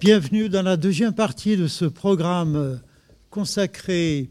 [0.00, 2.80] Bienvenue dans la deuxième partie de ce programme
[3.30, 4.30] consacré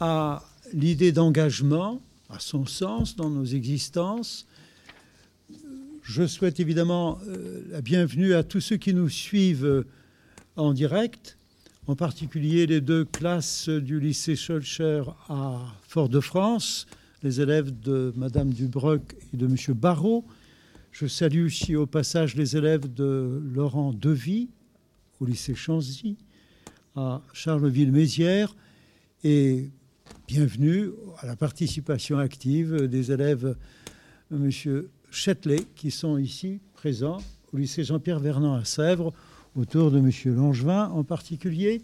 [0.00, 0.42] à
[0.72, 2.00] l'idée d'engagement,
[2.30, 4.46] à son sens dans nos existences.
[6.02, 9.84] Je souhaite évidemment euh, la bienvenue à tous ceux qui nous suivent
[10.56, 11.36] en direct,
[11.86, 16.86] en particulier les deux classes du lycée Schulcher à Fort-de-France,
[17.22, 20.24] les élèves de Madame Dubroc et de Monsieur Barrault.
[20.94, 24.48] Je salue aussi au passage les élèves de Laurent Devy
[25.18, 26.16] au lycée Chanzy
[26.94, 28.54] à Charleville-Mézières
[29.24, 29.70] et
[30.28, 33.56] bienvenue à la participation active des élèves
[34.30, 37.18] Monsieur Châtelet qui sont ici présents
[37.52, 39.12] au lycée Jean-Pierre Vernant à Sèvres
[39.56, 41.82] autour de Monsieur Langevin en particulier.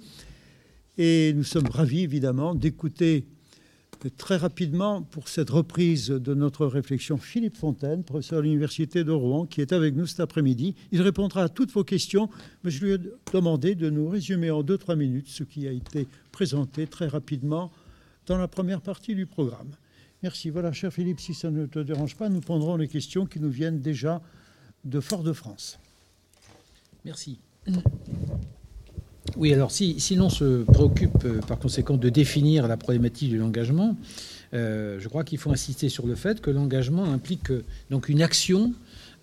[0.98, 3.26] Et nous sommes ravis évidemment d'écouter
[4.08, 9.46] très rapidement pour cette reprise de notre réflexion Philippe Fontaine, professeur à l'Université de Rouen,
[9.46, 10.74] qui est avec nous cet après-midi.
[10.92, 12.30] Il répondra à toutes vos questions,
[12.64, 12.98] mais je lui ai
[13.32, 17.70] demandé de nous résumer en 2-3 minutes ce qui a été présenté très rapidement
[18.26, 19.72] dans la première partie du programme.
[20.22, 20.50] Merci.
[20.50, 23.50] Voilà, cher Philippe, si ça ne te dérange pas, nous prendrons les questions qui nous
[23.50, 24.22] viennent déjà
[24.84, 25.78] de Fort-de-France.
[27.04, 27.38] Merci.
[29.40, 33.96] Oui, alors si, l'on se préoccupe euh, par conséquent de définir la problématique de l'engagement,
[34.52, 38.20] euh, je crois qu'il faut insister sur le fait que l'engagement implique euh, donc une
[38.20, 38.74] action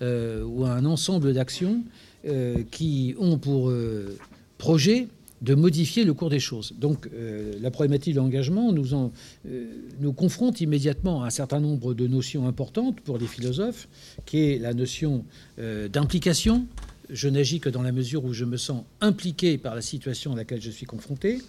[0.01, 1.81] ou un ensemble d'actions
[2.69, 3.73] qui ont pour
[4.59, 5.07] projet
[5.41, 6.75] de modifier le cours des choses.
[6.77, 7.09] Donc
[7.59, 8.89] la problématique de l'engagement nous,
[9.99, 13.87] nous confronte immédiatement à un certain nombre de notions importantes pour les philosophes,
[14.27, 15.25] qui est la notion
[15.57, 16.67] d'implication,
[17.09, 20.35] je n'agis que dans la mesure où je me sens impliqué par la situation à
[20.35, 21.41] laquelle je suis confronté.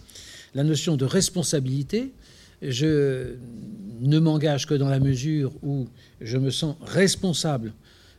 [0.55, 2.12] La notion de responsabilité,
[2.62, 3.34] je
[4.01, 5.89] ne m'engage que dans la mesure où
[6.20, 7.73] je me sens responsable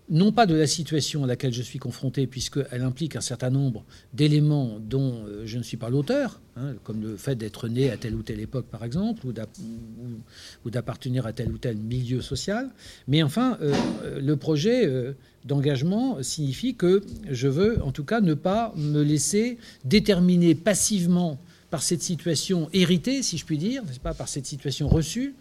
[0.10, 3.86] non pas de la situation à laquelle je suis confronté, puisqu'elle implique un certain nombre
[4.14, 7.98] d'éléments dont euh, je ne suis pas l'auteur, hein, comme le fait d'être né à
[7.98, 12.70] telle ou telle époque, par exemple, ou d'appartenir à tel ou tel milieu social.
[13.08, 13.74] Mais enfin, euh,
[14.20, 15.14] le projet euh,
[15.46, 21.84] d'engagement signifie que je veux, en tout cas, ne pas me laisser déterminer passivement par
[21.84, 25.36] cette situation héritée, si je puis dire, pas, par cette situation reçue,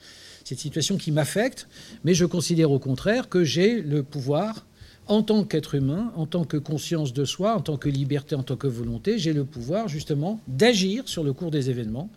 [0.48, 1.68] cette situation qui m'affecte,
[2.04, 4.64] mais je considère au contraire que j'ai le pouvoir,
[5.06, 8.42] en tant qu'être humain, en tant que conscience de soi, en tant que liberté, en
[8.42, 12.08] tant que volonté, j'ai le pouvoir justement d'agir sur le cours des événements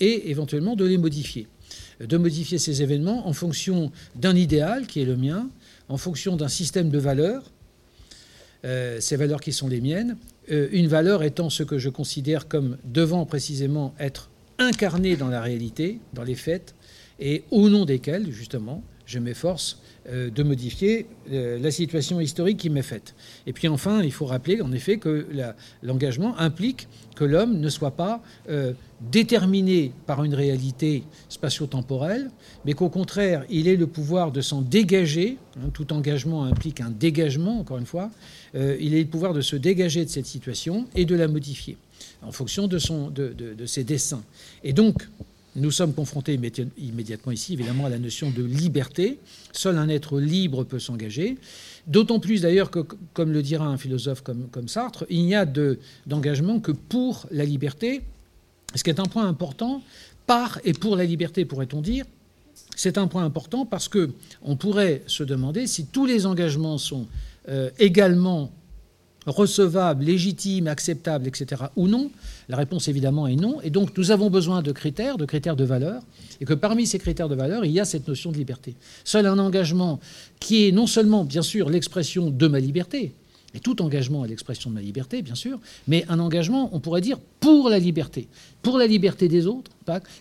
[0.00, 1.46] et éventuellement de les modifier.
[2.00, 5.50] De modifier ces événements en fonction d'un idéal qui est le mien,
[5.90, 7.50] en fonction d'un système de valeurs,
[8.64, 10.16] euh, ces valeurs qui sont les miennes,
[10.50, 15.42] euh, une valeur étant ce que je considère comme devant précisément être incarné dans la
[15.42, 16.74] réalité, dans les faits,
[17.20, 22.70] et au nom desquels, justement, je m'efforce euh, de modifier euh, la situation historique qui
[22.70, 23.14] m'est faite.
[23.46, 25.26] Et puis enfin, il faut rappeler en effet que
[25.82, 32.30] l'engagement implique que l'homme ne soit pas euh, déterminé par une réalité spatio-temporelle,
[32.64, 35.38] mais qu'au contraire, il ait le pouvoir de s'en dégager.
[35.56, 38.10] Hein, tout engagement implique un dégagement, encore une fois.
[38.54, 41.76] il ait le pouvoir de se dégager de cette situation et de la modifier
[42.22, 44.22] en fonction de, de ses desseins.
[44.62, 45.06] Et donc,
[45.56, 46.34] nous sommes confrontés
[46.78, 49.18] immédiatement ici, évidemment, à la notion de liberté.
[49.52, 51.36] Seul un être libre peut s'engager.
[51.86, 52.80] D'autant plus d'ailleurs que,
[53.12, 55.46] comme le dira un philosophe comme, comme Sartre, il n'y a
[56.06, 58.02] d'engagement que pour la liberté,
[58.74, 59.82] ce qui est un point important,
[60.26, 62.04] par et pour la liberté, pourrait-on dire.
[62.76, 64.10] C'est un point important parce que
[64.42, 67.06] on pourrait se demander si tous les engagements sont
[67.48, 68.50] euh, également
[69.26, 72.10] recevable, légitime, acceptable, etc., ou non
[72.48, 73.60] La réponse évidemment est non.
[73.62, 76.02] Et donc nous avons besoin de critères, de critères de valeur,
[76.40, 78.74] et que parmi ces critères de valeur, il y a cette notion de liberté.
[79.04, 80.00] Seul un engagement
[80.40, 83.12] qui est non seulement, bien sûr, l'expression de ma liberté,
[83.54, 87.00] et tout engagement est l'expression de ma liberté, bien sûr, mais un engagement, on pourrait
[87.00, 88.26] dire, pour la liberté,
[88.62, 89.70] pour la liberté des autres,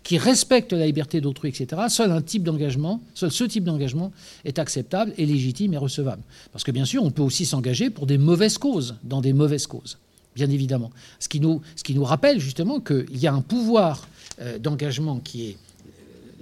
[0.04, 1.81] qui respecte la liberté d'autrui, etc.
[1.90, 4.12] Seul un type d'engagement, seul ce type d'engagement
[4.46, 6.22] est acceptable et légitime et recevable.
[6.52, 9.66] Parce que bien sûr, on peut aussi s'engager pour des mauvaises causes, dans des mauvaises
[9.68, 9.98] causes,
[10.36, 10.92] bien évidemment.
[11.19, 11.62] Ce qui nous,
[12.04, 14.08] rappelle justement qu'il y a un pouvoir
[14.42, 15.58] euh, d'engagement qui est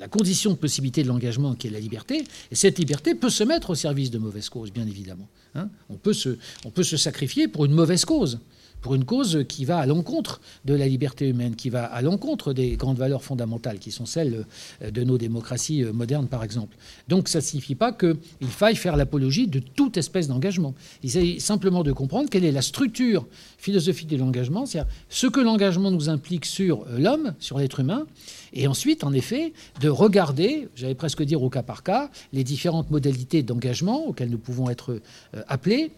[0.02, 3.44] la condition de possibilité de l'engagement qui est la liberté, et cette liberté peut se
[3.44, 5.30] mettre au service de mauvaises causes, bien évidemment.
[5.54, 5.70] Hein.
[5.90, 8.40] on, peut se, on peut se sacrifier pour une mauvaise cause
[8.82, 12.54] pour une cause qui va à l'encontre de la liberté humaine, qui va à l'encontre
[12.54, 14.46] des grandes valeurs fondamentales qui sont celles
[14.82, 16.76] euh, de nos démocraties euh, modernes, par exemple.
[17.08, 18.18] Donc ça ne signifie pas qu'il
[18.48, 20.74] faille faire l'apologie de toute espèce d'engagement.
[21.04, 23.26] Il s'agit simplement de comprendre quelle est la structure
[23.58, 28.08] philosophique de l'engagement, c'est-à-dire ce que l'engagement nous implique sur euh, l'homme, sur l'être humain,
[28.54, 32.92] et ensuite, en effet, de regarder, j'allais presque dire au cas par cas, les différentes
[32.92, 35.00] modalités d'engagement auxquelles nous pouvons être
[35.48, 35.92] appelés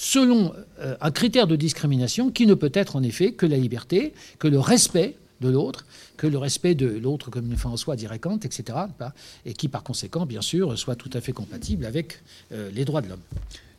[0.00, 4.14] selon euh, un critère de discrimination qui ne peut être en effet que la liberté,
[4.38, 5.86] que le respect de l'autre,
[6.16, 8.78] que le respect de l'autre comme une fin en soi, dirait Kant, etc.,
[9.44, 12.22] et qui par conséquent, bien sûr, soit tout à fait compatible avec
[12.52, 13.20] euh, les droits de l'homme.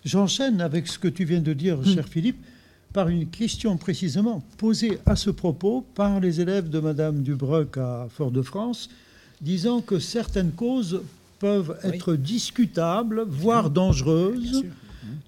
[0.04, 2.10] J'enchaîne avec ce que tu viens de dire, cher hmm.
[2.10, 2.46] Philippe,
[2.92, 8.08] par une question précisément posée à ce propos par les élèves de Madame Dubreuc à
[8.12, 8.90] Fort-de-France,
[9.40, 11.02] disant que certaines causes
[11.40, 14.66] peuvent être discutables, voire dangereuses.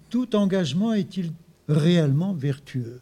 [0.09, 1.31] Tout engagement est-il
[1.67, 3.01] réellement vertueux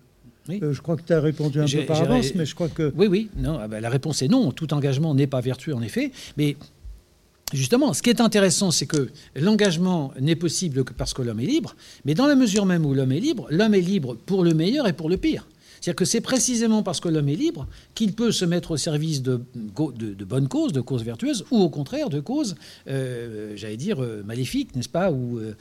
[0.64, 2.92] euh, je crois que tu as répondu un peu par avance, mais je crois que...
[2.96, 4.52] Oui, oui, non, ah ben, la réponse est non.
[4.52, 6.12] Tout engagement n'est pas vertueux, en effet.
[6.38, 6.58] Mais
[7.52, 11.48] Justement, ce qui est intéressant, c'est que l'engagement n'est possible que parce que l'homme est
[11.48, 11.76] libre,
[12.06, 14.88] mais dans la mesure même où l'homme est libre, l'homme est libre pour le meilleur
[14.88, 15.48] et pour le pire.
[15.80, 19.22] C'est-à-dire que c'est précisément parce que l'homme est libre qu'il peut se mettre au service
[19.22, 19.42] de,
[20.26, 22.56] bonnes causes, de causes vertueuses, ou au contraire de causes,
[22.88, 25.54] euh, j'allais dire, euh, maléfiques, n'est-ce pas, ou, euh,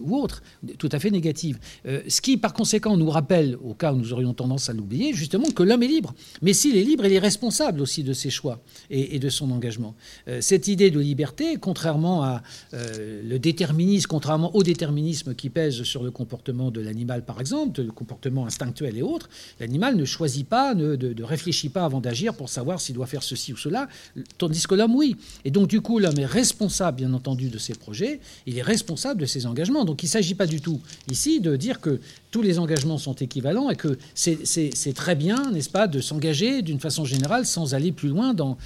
[0.00, 0.42] ou autres,
[0.78, 1.58] tout à fait négatives.
[1.84, 5.50] ce qui, par conséquent, nous rappelle, au cas où nous aurions tendance à l'oublier, justement,
[5.50, 6.14] que l'homme est libre.
[6.40, 9.50] Mais s'il est libre, il est responsable aussi de ses choix et, et de son
[9.50, 9.94] engagement.
[10.40, 12.42] cette idée de liberté, contrairement à
[12.72, 17.92] le déterminisme, contrairement au déterminisme qui pèse sur le comportement de l'animal, par exemple, le
[17.92, 19.28] comportement instinctuel et autres,
[19.60, 23.52] L'animal ne choisit pas, ne réfléchit pas avant d'agir pour savoir s'il doit faire ceci
[23.52, 23.88] ou cela,
[24.38, 25.16] tandis que l'homme, oui.
[25.44, 29.20] Et donc, du coup, l'homme est responsable, bien entendu, de ses projets, il est responsable
[29.20, 29.84] de ses engagements.
[29.84, 32.00] Donc, il ne s'agit pas du tout ici de dire que
[32.32, 36.80] tous les engagements sont équivalents et que c'est très bien, n'est-ce pas, de s'engager d'une
[36.80, 38.56] façon générale sans aller plus loin dans,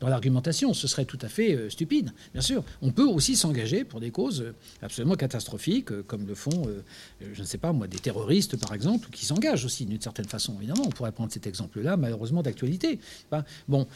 [0.00, 0.74] l'argumentation.
[0.74, 2.64] Ce serait tout à fait euh, stupide, bien sûr.
[2.80, 6.66] On peut aussi s'engager pour des causes euh, absolument catastrophiques, euh, comme le font,
[7.20, 10.54] je ne sais pas moi, des terroristes, par exemple, qui s'engagent aussi d'une certaine façon,
[10.56, 10.84] évidemment.
[10.86, 12.98] On pourrait prendre cet exemple-là, malheureusement, d'actualité.
[13.68, 13.86] Bon,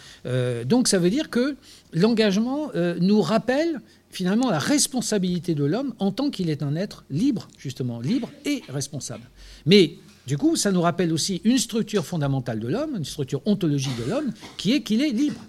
[0.67, 1.57] donc ça veut dire que
[1.95, 2.71] l'engagement
[3.01, 3.81] nous rappelle
[4.11, 8.63] finalement la responsabilité de l'homme en tant qu'il est un être libre, justement, libre et
[8.69, 9.25] responsable.
[9.67, 9.97] Mais
[10.27, 14.11] du coup, ça nous rappelle aussi une structure fondamentale de l'homme, une structure ontologique de
[14.11, 15.41] l'homme, qui est qu'il est libre.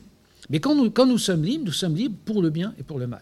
[0.49, 2.99] Mais quand nous, quand nous sommes libres, nous sommes libres pour le bien et pour
[2.99, 3.21] le mal.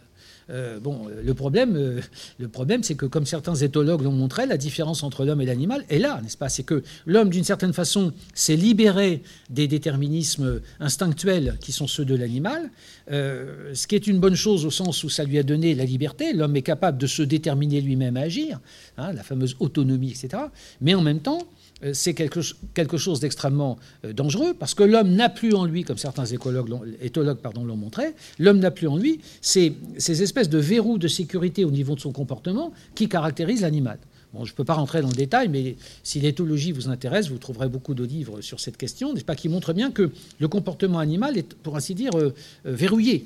[0.49, 5.03] Euh, bon, le problème, euh, problème, c'est que comme certains éthologues l'ont montré, la différence
[5.03, 6.49] entre l'homme et l'animal est là, n'est-ce pas?
[6.49, 12.15] C'est que l'homme, d'une certaine façon, s'est libéré des déterminismes instinctuels qui sont ceux de
[12.15, 12.71] l'animal,
[13.11, 15.85] euh, ce qui est une bonne chose au sens où ça lui a donné la
[15.85, 16.33] liberté.
[16.33, 18.59] L'homme est capable de se déterminer lui-même à agir,
[18.97, 20.43] hein, la fameuse autonomie, etc.
[20.81, 21.45] Mais en même temps, euh,
[21.93, 26.25] c'est quelque, chose d'extrêmement euh, dangereux parce que l'homme n'a plus en lui, comme certains
[26.25, 26.69] écologues
[27.01, 31.63] éthologues l'ont montré, l'homme n'a plus en lui ces, ces, espèces de verrous de sécurité
[31.63, 33.99] au niveau de son comportement qui caractérisent l'animal.
[34.33, 37.39] Bon, je ne peux pas rentrer dans le détail, mais si l'éthologie vous intéresse, vous
[37.39, 40.99] trouverez beaucoup de livres sur cette question, n'est-ce pas, qui montrent bien que le comportement
[40.99, 42.33] animal est, pour ainsi dire, euh,
[42.63, 43.25] verrouillé.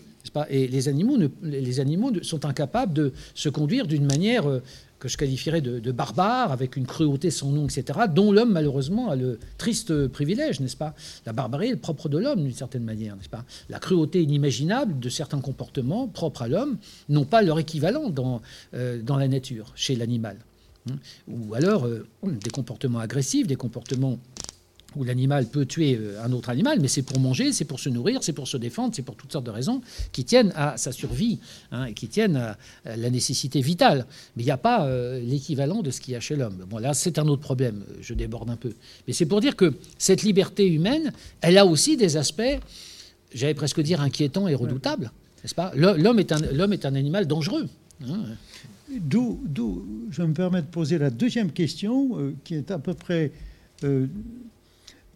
[0.50, 4.48] Et animaux, ne, les animaux sont incapables de se conduire d'une manière
[5.04, 9.18] que je qualifierais de, barbare, avec une cruauté sans nom, etc., dont l'homme, malheureusement, a
[9.18, 10.96] le triste privilège, n'est-ce pas?
[11.26, 13.44] La barbarie est propre de l'homme, d'une certaine manière, n'est-ce pas?
[13.68, 16.78] La cruauté inimaginable de certains comportements propres à l'homme
[17.10, 18.42] n'ont pas leur équivalent dans,
[18.76, 20.38] euh, dans la nature, chez l'animal.
[20.90, 20.96] Hein?
[21.28, 24.20] Ou alors euh, des comportements agressifs, des comportements
[24.96, 27.90] où l'animal peut tuer euh, un autre animal, mais c'est pour manger, c'est pour se
[27.90, 30.92] nourrir, c'est pour se défendre, c'est pour toutes sortes de raisons qui tiennent à sa
[30.92, 31.40] survie
[31.72, 34.06] hein, qui tiennent à, la nécessité vitale.
[34.36, 36.66] Mais il n'y a pas euh, l'équivalent de ce qu'il y a chez l'homme.
[36.70, 38.74] Bon, là, c'est un autre problème, je déborde un peu.
[39.08, 42.60] Mais c'est pour dire que cette liberté humaine, elle a aussi des aspects,
[43.34, 45.12] j'allais presque dire, inquiétants et redoutables.
[45.44, 45.72] N'est-ce pas?
[45.76, 46.32] L'homme est,
[46.86, 47.68] un, animal dangereux.
[48.08, 48.24] Hein.
[48.90, 49.40] D'où,
[50.12, 53.32] je me permets de poser la deuxième question, euh, qui est à peu près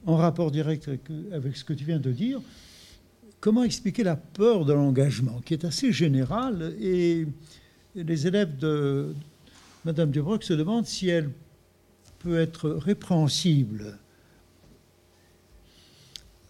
[0.08, 0.90] en rapport direct
[1.32, 2.42] avec, ce que tu viens de dire,
[3.42, 7.28] comment expliquer la peur de l'engagement, qui est assez générale, et
[7.94, 9.14] les élèves de
[9.84, 11.30] Madame Dubroc se demandent si elle
[12.20, 13.98] peut être répréhensible.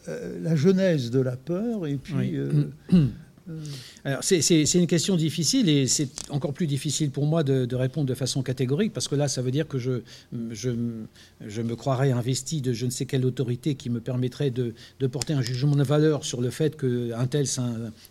[0.08, 2.70] Euh, la genèse de la peur, et puis euh,
[4.04, 8.14] Alors, c'est une question difficile et c'est encore plus difficile pour moi de, répondre de
[8.14, 10.02] façon catégorique parce que là, ça veut dire que je,
[10.52, 10.72] je,
[11.46, 15.08] je, me croirais investi de je ne sais quelle autorité qui me permettrait de, de
[15.08, 17.46] porter un jugement de valeur sur le fait qu'un tel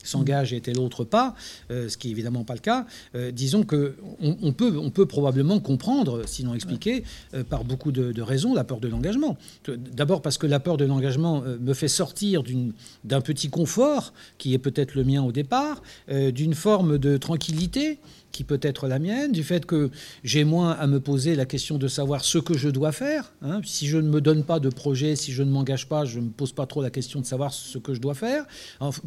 [0.02, 1.34] s'engage et tel autre pas,
[1.70, 2.86] euh, ce qui n'est évidemment pas le cas.
[3.14, 8.12] Euh, disons qu'on on peut, on peut probablement comprendre, sinon expliquer, euh, par beaucoup de,
[8.12, 9.36] de, raisons, la peur de l'engagement.
[9.68, 12.42] D'abord parce que la peur de l'engagement me fait sortir
[13.04, 17.98] d'un petit confort qui est peut-être le mien au départ, euh, d'une forme de tranquillité
[18.36, 19.90] qui peut être la mienne, du fait que
[20.22, 23.32] j'ai moins à me poser la question de savoir ce que je dois faire.
[23.40, 23.62] Hein.
[23.64, 26.26] Si je ne me donne pas de projet, si je ne m'engage pas, je ne
[26.26, 28.44] me pose pas trop la question de savoir ce que je dois faire.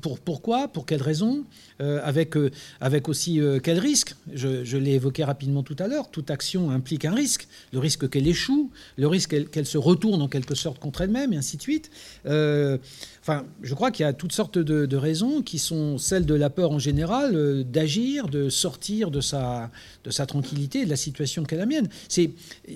[0.01, 1.43] pour, pourquoi Pour quelles raisons
[1.79, 2.49] euh, avec, euh,
[2.81, 4.15] avec aussi euh, quel risque?
[4.33, 6.09] Je, l'ai évoqué rapidement tout à l'heure.
[6.09, 7.47] Toute action implique un risque.
[7.71, 11.37] Le risque qu'elle échoue, le risque qu'elle se retourne en quelque sorte contre elle-même, et
[11.37, 11.91] ainsi de suite.
[13.21, 16.49] Enfin, je crois qu'il y a toutes sortes de, raisons qui sont celles de la
[16.49, 19.71] peur en général, euh, d'agir, de sortir de sa,
[20.03, 21.89] de sa tranquillité, de la situation qu'est la mienne.
[22.07, 22.31] C'est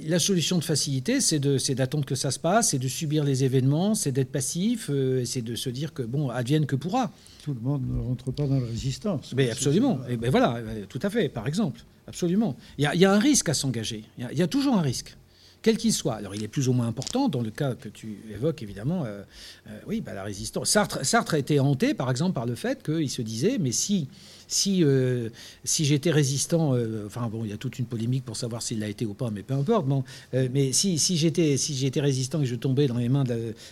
[0.06, 3.96] la solution de facilité, c'est d'attendre que ça se passe, c'est de subir les événements,
[3.96, 7.12] c'est d'être passif, euh, c'est de se dire que bon, advienne que pourra.
[7.44, 9.34] Tout le monde ne rentre pas dans la résistance.
[9.36, 10.00] Mais absolument.
[10.10, 11.30] Et ben voilà, tout à fait.
[11.30, 12.56] Par exemple, absolument.
[12.78, 14.04] Il y a, un risque à s'engager.
[14.18, 15.16] il y a toujours un risque
[15.64, 16.16] quel qu'il soit.
[16.16, 19.24] Alors il est plus ou moins important dans le cas que tu évoques, évidemment, euh,
[19.68, 20.70] euh, oui, bah, la résistance.
[20.70, 24.10] Sartre, Sartre, a été hanté, par exemple, par le fait qu'il se disait, mais si,
[24.48, 25.30] si, euh,
[25.64, 28.88] si j'étais résistant, enfin bon, il y a toute une polémique pour savoir s'il l'a
[28.88, 32.46] été ou pas, mais peu importe, bon, mais si, si j'étais si j'étais résistant et
[32.46, 32.88] je tombais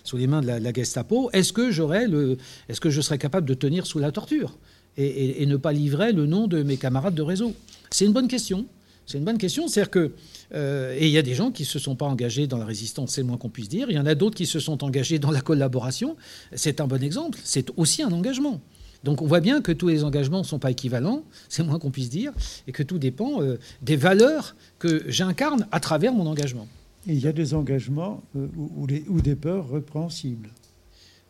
[0.04, 2.38] sous les mains de la, Gestapo, est-ce que j'aurais le,
[2.70, 4.58] est-ce que je serais capable de tenir sous la torture
[4.98, 7.54] et, ne pas livrer le nom de mes camarades de réseau?
[7.90, 8.66] C'est une bonne question.
[9.06, 9.68] C'est une bonne question.
[9.68, 10.12] C'est-à-dire que
[10.54, 12.66] euh, et il y a des gens qui ne se sont pas engagés dans la
[12.66, 13.90] résistance, c'est le moins qu'on puisse dire.
[13.90, 16.18] Il y en a d'autres qui se sont engagés dans la collaboration.
[16.54, 17.40] C'est un bon exemple.
[17.44, 18.60] C'est aussi un engagement.
[19.04, 21.92] Donc on voit bien que tous les engagements ne sont pas équivalents, c'est moins qu'on
[21.92, 22.34] puisse dire,
[22.68, 26.68] et que tout dépend euh, des valeurs que j'incarne à travers mon engagement.
[27.08, 30.50] il y a des engagements euh, ou des peurs répréhensibles.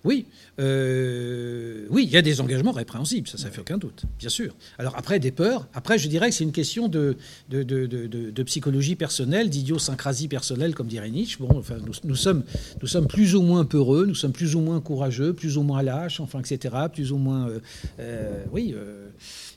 [0.03, 0.25] Oui,
[0.60, 4.55] euh, oui, il y a des engagements répréhensibles, ça, ça fait aucun doute, bien sûr.
[4.79, 7.17] Alors après, des peurs, après, je dirais que c'est une question de,
[7.50, 11.38] de, psychologie personnelle, d'idiosyncrasie personnelle, comme dirait Nietzsche.
[11.39, 12.43] Bon, enfin, nous, sommes,
[12.81, 15.84] nous sommes plus ou moins peureux, nous sommes plus ou moins courageux, plus ou moins
[15.84, 17.60] lâches, enfin, etc., plus ou moins, euh,
[18.00, 18.74] euh, oui,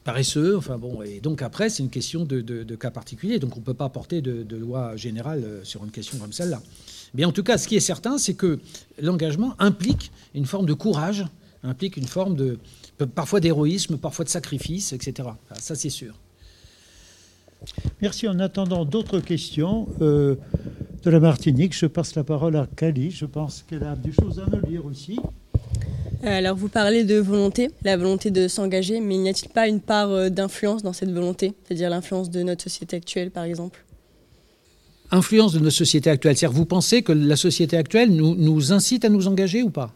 [0.04, 1.02] paresseux, enfin bon.
[1.02, 4.20] Et donc après, c'est une question de, cas particulier, donc on ne peut pas porter
[4.20, 6.60] de, loi générale sur une question comme celle-là.
[7.14, 8.58] Mais en tout cas, ce qui est certain, c'est que
[9.00, 11.24] l'engagement implique une forme de courage,
[11.62, 12.58] implique une forme de
[13.14, 15.28] parfois d'héroïsme, parfois de sacrifice, etc.
[15.58, 16.14] Ça, c'est sûr.
[18.02, 18.28] Merci.
[18.28, 20.36] En attendant d'autres questions euh,
[21.02, 23.10] de la Martinique, je passe la parole à Cali.
[23.10, 25.18] Je pense qu'elle a des choses à nous dire aussi.
[26.22, 30.10] Alors, vous parlez de volonté, la volonté de s'engager, mais n'y a-t-il pas une part
[30.10, 33.84] euh, d'influence dans cette volonté, c'est-à-dire l'influence de notre société actuelle, par exemple?
[35.10, 39.08] Influence de notre société actuelle C'est-à-dire, vous pensez que la société actuelle nous, incite à
[39.08, 39.92] nous engager ou pas?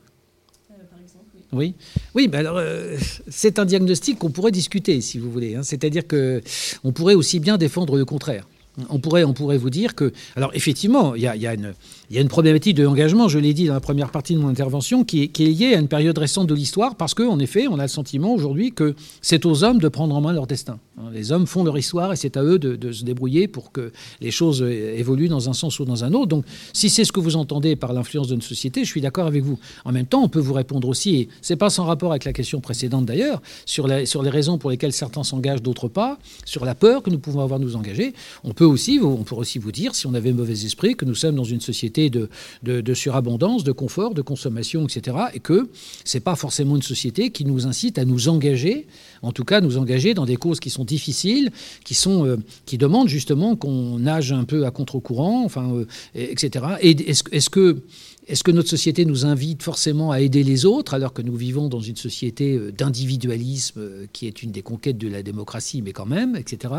[1.51, 1.75] Oui.
[2.15, 5.55] Oui, ben alors euh, c'est un diagnostic qu'on pourrait discuter, si vous voulez.
[5.55, 5.63] Hein.
[5.63, 6.43] C'est-à-dire que
[6.85, 8.47] on pourrait aussi bien défendre le contraire.
[8.91, 11.75] On pourrait, on pourrait vous dire que, alors effectivement, il y a une,
[12.11, 14.39] il y a une problématique de l'engagement, je l'ai dit dans la première partie de
[14.39, 17.79] mon intervention, qui est, liée à une période récente de l'histoire, parce qu'en effet, on
[17.79, 20.79] a le sentiment aujourd'hui que c'est aux hommes de prendre en main leur destin.
[21.13, 24.31] Les hommes font leur histoire et c'est à eux de, se débrouiller pour que les
[24.31, 26.29] choses évoluent dans un sens ou dans un autre.
[26.29, 29.45] Donc, si c'est ce que vous entendez par l'influence d'une société, je suis d'accord avec
[29.45, 29.59] vous.
[29.85, 32.33] En même temps, on peut vous répondre aussi, et c'est pas sans rapport avec la
[32.33, 37.03] question précédente d'ailleurs, sur, les raisons pour lesquelles certains s'engagent, d'autres pas, sur la peur
[37.03, 38.15] que nous pouvons avoir de nous engager.
[38.45, 41.15] On peut aussi, on peut aussi vous dire, si on avait mauvais esprit, que nous
[41.15, 45.17] sommes dans une société de, surabondance, de confort, de consommation, etc.
[45.35, 45.69] Et que
[46.05, 48.87] ce n'est pas forcément une société qui nous incite à nous engager,
[49.23, 51.51] en tout cas nous engager dans des causes qui sont difficiles,
[51.85, 52.37] qui, sont, euh,
[52.67, 56.65] qui demandent justement qu'on nage un peu à contre-courant, enfin, euh, etc.
[56.81, 57.83] Et est-ce que
[58.29, 61.69] est-ce que notre société nous invite forcément à aider les autres alors que nous vivons
[61.69, 65.93] dans une société euh, d'individualisme euh, qui est une des conquêtes de la démocratie, mais
[65.93, 66.75] quand même, etc.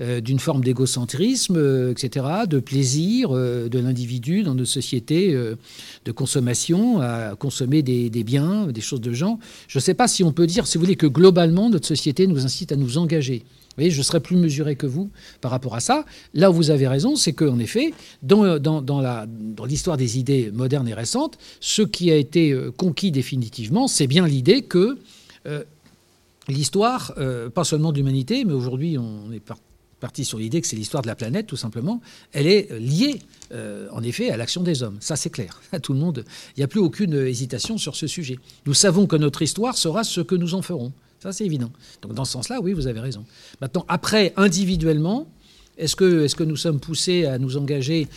[0.00, 2.26] Euh, d'une forme d'égocentrisme, etc.
[2.48, 8.80] De plaisir de l'individu dans nos sociétés de consommation, à consommer des, des, biens, des
[8.80, 9.38] choses de gens.
[9.68, 12.26] Je ne sais pas si on peut dire, si vous voulez, que globalement notre société
[12.26, 13.44] nous incite à nous engager
[13.76, 16.04] voyez, je serais plus mesuré que vous par rapport à ça.
[16.32, 18.44] Là où vous avez raison, c'est qu'en effet, dans,
[19.66, 24.26] l'histoire des idées modernes et récentes, ce qui a été euh, conquis définitivement, c'est bien
[24.26, 24.98] l'idée que
[25.46, 25.64] euh,
[26.48, 29.42] l'histoire, euh, pas seulement de l'humanité, mais aujourd'hui on est
[30.00, 32.00] parti sur l'idée que c'est l'histoire de la planète, tout simplement,
[32.32, 33.20] elle est liée,
[33.90, 34.98] en effet, à l'action des hommes.
[35.00, 35.62] Ça, c'est clair.
[35.82, 36.24] Tout le monde,
[36.56, 38.38] il n'y a plus aucune hésitation sur ce sujet.
[38.66, 40.92] Nous savons que notre histoire sera ce que nous en ferons.
[41.24, 41.70] Ça, c'est évident.
[42.02, 43.24] Donc, dans ce sens-là, oui, vous avez raison.
[43.62, 45.26] Maintenant, après, individuellement,
[45.78, 48.08] est-ce que, est que nous sommes poussés à nous engager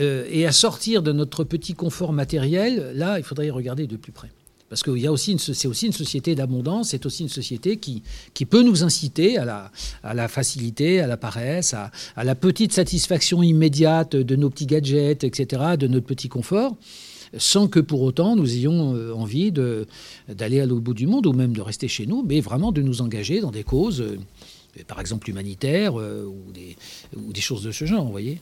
[0.00, 3.94] euh, et à sortir de notre petit confort matériel Là, il faudrait y regarder de
[3.96, 4.32] plus près.
[4.70, 4.90] Parce que
[5.38, 8.02] c'est aussi une société d'abondance, c'est aussi une société qui,
[8.34, 9.70] qui peut nous inciter à la,
[10.02, 14.66] à la facilité, à la paresse, à, à, la petite satisfaction immédiate de nos petits
[14.66, 16.76] gadgets, etc., de notre petit confort
[17.36, 21.32] sans que pour autant nous ayons euh, envie d'aller à l'autre bout du monde ou
[21.32, 24.18] même de rester chez nous, mais vraiment de nous engager dans des causes euh,
[24.86, 26.76] par exemple humanitaires ou, des,
[27.16, 28.38] ou des choses de ce genre, vous voyez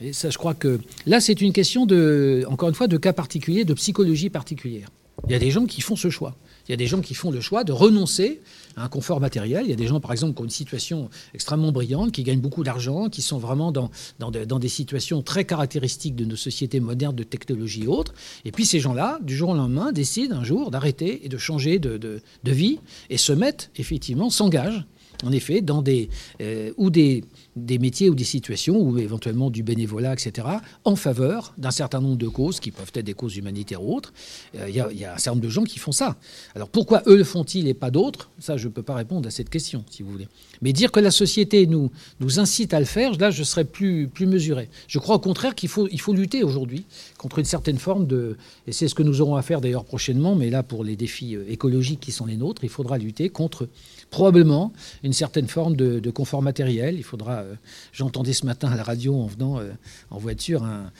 [0.00, 3.12] et ça, je crois que là, c'est une question de, encore une fois, de cas
[3.12, 4.88] particulier, de psychologie particulière.
[5.26, 6.36] Il y a des gens qui font ce choix.
[6.68, 8.40] Il y a des gens qui font le choix de renoncer
[8.82, 9.62] un confort matériel.
[9.64, 12.40] Il y a des gens, par exemple, qui ont une situation extrêmement brillante, qui gagnent
[12.40, 17.16] beaucoup d'argent, qui sont vraiment dans, dans, des situations très caractéristiques de nos sociétés modernes
[17.16, 18.14] de technologie et autres.
[18.44, 21.78] Et puis ces gens-là, du jour au lendemain, décident un jour d'arrêter et de changer
[21.78, 22.78] de, de, de vie
[23.10, 24.84] et se mettent, effectivement, s'engagent
[25.24, 26.08] en effet, dans des,
[26.40, 27.24] euh, ou des,
[27.56, 30.46] des métiers ou des situations, ou éventuellement du bénévolat, etc.,
[30.84, 34.12] en faveur d'un certain nombre de causes, qui peuvent être des causes humanitaires ou autres.
[34.56, 36.16] Euh, il y, a un certain nombre de gens qui font ça.
[36.54, 38.30] Alors pourquoi eux le font-ils et pas d'autres?
[38.38, 40.28] Ça, je ne peux pas répondre à cette question, si vous voulez.
[40.62, 44.08] Mais dire que la société nous, nous incite à le faire, là, je serais plus,
[44.08, 44.68] plus mesuré.
[44.86, 46.84] Je crois au contraire qu'il faut, il faut lutter aujourd'hui
[47.16, 48.36] contre une certaine forme de...
[48.66, 51.36] Et c'est ce que nous aurons à faire d'ailleurs prochainement, mais là, pour les défis
[51.36, 53.68] euh, écologiques qui sont les nôtres, il faudra lutter contre
[54.10, 54.72] probablement
[55.02, 56.96] une certaine forme de, confort matériel.
[56.96, 57.40] Il faudra.
[57.40, 57.54] Euh,
[57.92, 59.70] j'entendais ce matin à la radio en venant euh,
[60.10, 60.90] en voiture un,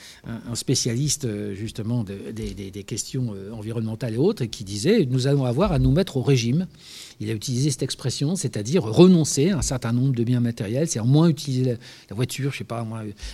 [0.53, 5.91] spécialiste euh, justement des questions environnementales et autres qui disait nous allons avoir à nous
[5.91, 6.67] mettre au régime
[7.19, 11.11] il a utilisé cette expression, c'est-à-dire renoncer à un certain nombre de biens matériels, c'est-à-dire
[11.11, 11.77] moins utiliser
[12.09, 12.87] la, voiture, je sais pas,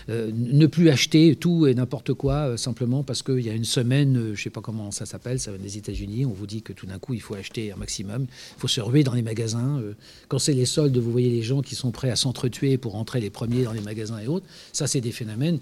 [0.10, 3.66] euh, ne plus acheter tout et n'importe quoi euh, simplement parce qu'il y a une
[3.66, 6.62] semaine, euh, je sais pas comment ça s'appelle, ça vient des États-Unis, on vous dit
[6.62, 9.22] que tout d'un coup il faut acheter un maximum, il faut se ruer dans les
[9.22, 9.82] magasins.
[10.28, 13.20] quand c'est les soldes, vous voyez les gens qui sont prêts à s'entretuer pour rentrer
[13.20, 14.46] les premiers dans les magasins et autres.
[14.74, 15.60] Ça, c'est des phénomènes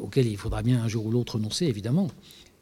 [0.00, 2.08] auxquels il faudra bien un jour ou l'autre renoncer, évidemment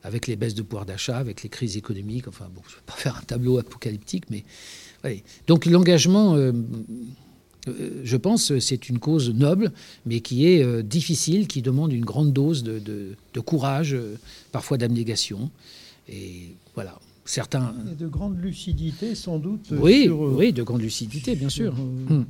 [0.02, 2.28] avec les baisses de pouvoir d'achat, avec les crises économiques.
[2.28, 4.45] Enfin, bon, je ne vais pas faire un tableau apocalyptique, mais.
[5.47, 6.52] Donc l'engagement, euh,
[7.69, 9.73] euh, je pense, c'est une cause noble,
[10.04, 13.97] mais qui est euh, difficile, qui demande une grande dose de, courage,
[14.52, 15.50] parfois d'abnégation.
[16.09, 16.99] Et voilà.
[17.25, 17.75] Certains.
[17.90, 19.69] Et de grande lucidité, sans doute.
[19.71, 21.75] Oui, oui, de grande lucidité, bien sûr.
[22.11, 22.26] Hum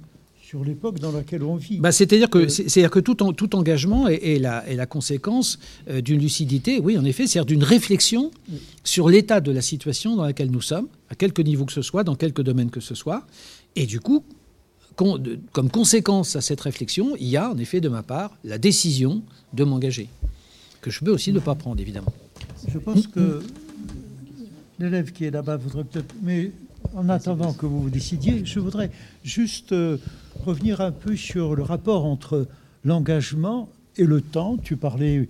[0.50, 1.78] sur l'époque dans laquelle on vit.
[1.78, 6.21] Bah, c'est-à-dire que, euh, c'est-à-dire que tout, tout engagement est, la, la, conséquence euh, d'une
[6.21, 8.33] lucidité, oui, en effet, c'est-à-dire d'une réflexion
[8.83, 12.02] sur l'état de la situation dans laquelle nous sommes, à quelque niveau que ce soit,
[12.02, 13.28] dans quelque domaine que ce soit.
[13.76, 14.25] Et du coup,
[14.97, 19.23] comme conséquence à cette réflexion, il y a en effet de ma part la décision
[19.52, 20.08] de m'engager,
[20.80, 22.13] que je peux aussi ne pas prendre, évidemment.
[22.67, 23.41] Je pense que
[24.80, 26.13] l'élève qui est là-bas voudrait peut-être...
[26.21, 26.50] Mais
[26.95, 28.90] en attendant que vous vous décidiez, je voudrais
[29.23, 29.99] juste euh,
[30.45, 32.47] revenir un peu sur le rapport entre
[32.84, 34.56] l'engagement et le temps.
[34.56, 35.28] Tu parlais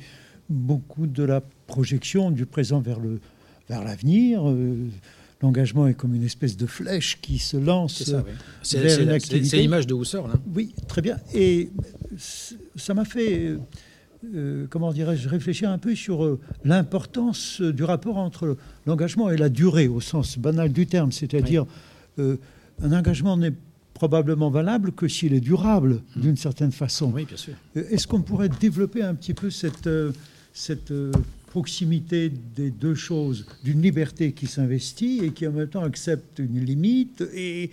[0.48, 3.20] beaucoup de la projection du présent vers le
[3.68, 4.48] vers l'avenir.
[4.48, 4.88] Euh,
[5.42, 8.12] l'engagement est comme une espèce de flèche qui se lance
[8.62, 9.48] c'est vers l'activité.
[9.48, 10.28] C'est l'image de Husserl.
[10.28, 10.34] Là.
[10.54, 11.18] Oui, très bien.
[11.34, 11.70] Et
[12.76, 13.56] ça m'a fait
[14.34, 19.48] euh, comment dirais-je, réfléchir un peu sur euh, l'importance du rapport entre l'engagement et la
[19.48, 21.10] durée, au sens banal du terme.
[21.10, 21.64] C'est-à-dire,
[22.18, 22.36] euh,
[22.82, 23.54] un engagement n'est
[23.94, 26.20] probablement valable que s'il est durable, mmh.
[26.20, 27.10] d'une certaine façon.
[27.14, 27.54] Oui, bien sûr.
[27.74, 29.88] Est-ce qu'on pourrait développer un petit peu cette,
[30.52, 30.92] cette
[31.46, 36.60] proximité des deux choses, d'une liberté qui s'investit et qui en même temps accepte une
[36.64, 37.70] limite et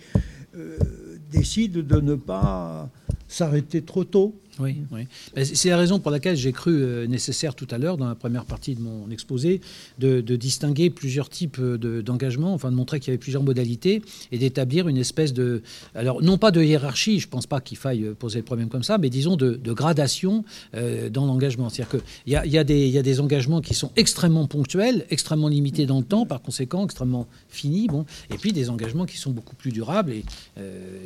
[1.30, 2.90] décide de ne pas
[3.26, 4.34] s'arrêter trop tôt?
[4.58, 5.44] Oui, oui.
[5.44, 8.44] C'est la raison pour laquelle j'ai cru euh, nécessaire tout à l'heure, dans la première
[8.44, 9.60] partie de mon exposé,
[9.98, 14.88] de, distinguer plusieurs types d'engagement, enfin de montrer qu'il y avait plusieurs modalités et d'établir
[14.88, 15.62] une espèce de.
[15.94, 18.68] Alors, non pas de hiérarchie, je ne pense pas qu'il faille euh, poser le problème
[18.68, 20.44] comme ça, mais disons de, gradation
[20.74, 21.68] euh, dans l'engagement.
[21.68, 25.48] C'est-à-dire qu'il y a, y, a y a des engagements qui sont extrêmement ponctuels, extrêmement
[25.48, 29.30] limités dans le temps, par conséquent extrêmement finis, bon, et puis des engagements qui sont
[29.30, 30.12] beaucoup plus durables.
[30.12, 30.24] Et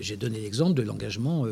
[0.00, 1.46] j'ai donné l'exemple de l'engagement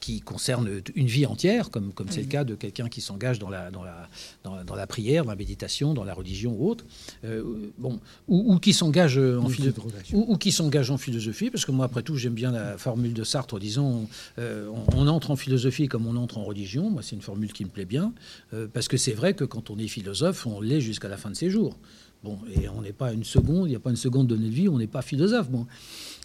[0.00, 3.48] qui concerne une vie entière comme comme c'est le cas de quelqu'un qui s'engage dans
[3.48, 4.08] la, dans, la,
[4.42, 6.84] dans, la prière, dans la méditation, dans la religion ou autre,
[7.24, 7.42] euh,
[7.78, 12.02] bon, ou, qui s'engage en philosophie, ou, qui s'engage en philosophie, parce que moi après
[12.02, 16.16] tout j'aime bien la formule de Sartre, disons, euh, on, entre en philosophie comme on
[16.16, 16.90] entre en religion.
[16.90, 18.12] Moi c'est une formule qui me plaît bien,
[18.52, 21.30] euh, parce que c'est vrai que quand on est philosophe, on l'est jusqu'à la fin
[21.30, 21.76] de ses jours.
[22.24, 24.52] Bon, et on n'est pas une seconde, il n'y a pas une seconde de notre
[24.52, 25.48] vie, on n'est pas philosophe.
[25.48, 25.66] Bon,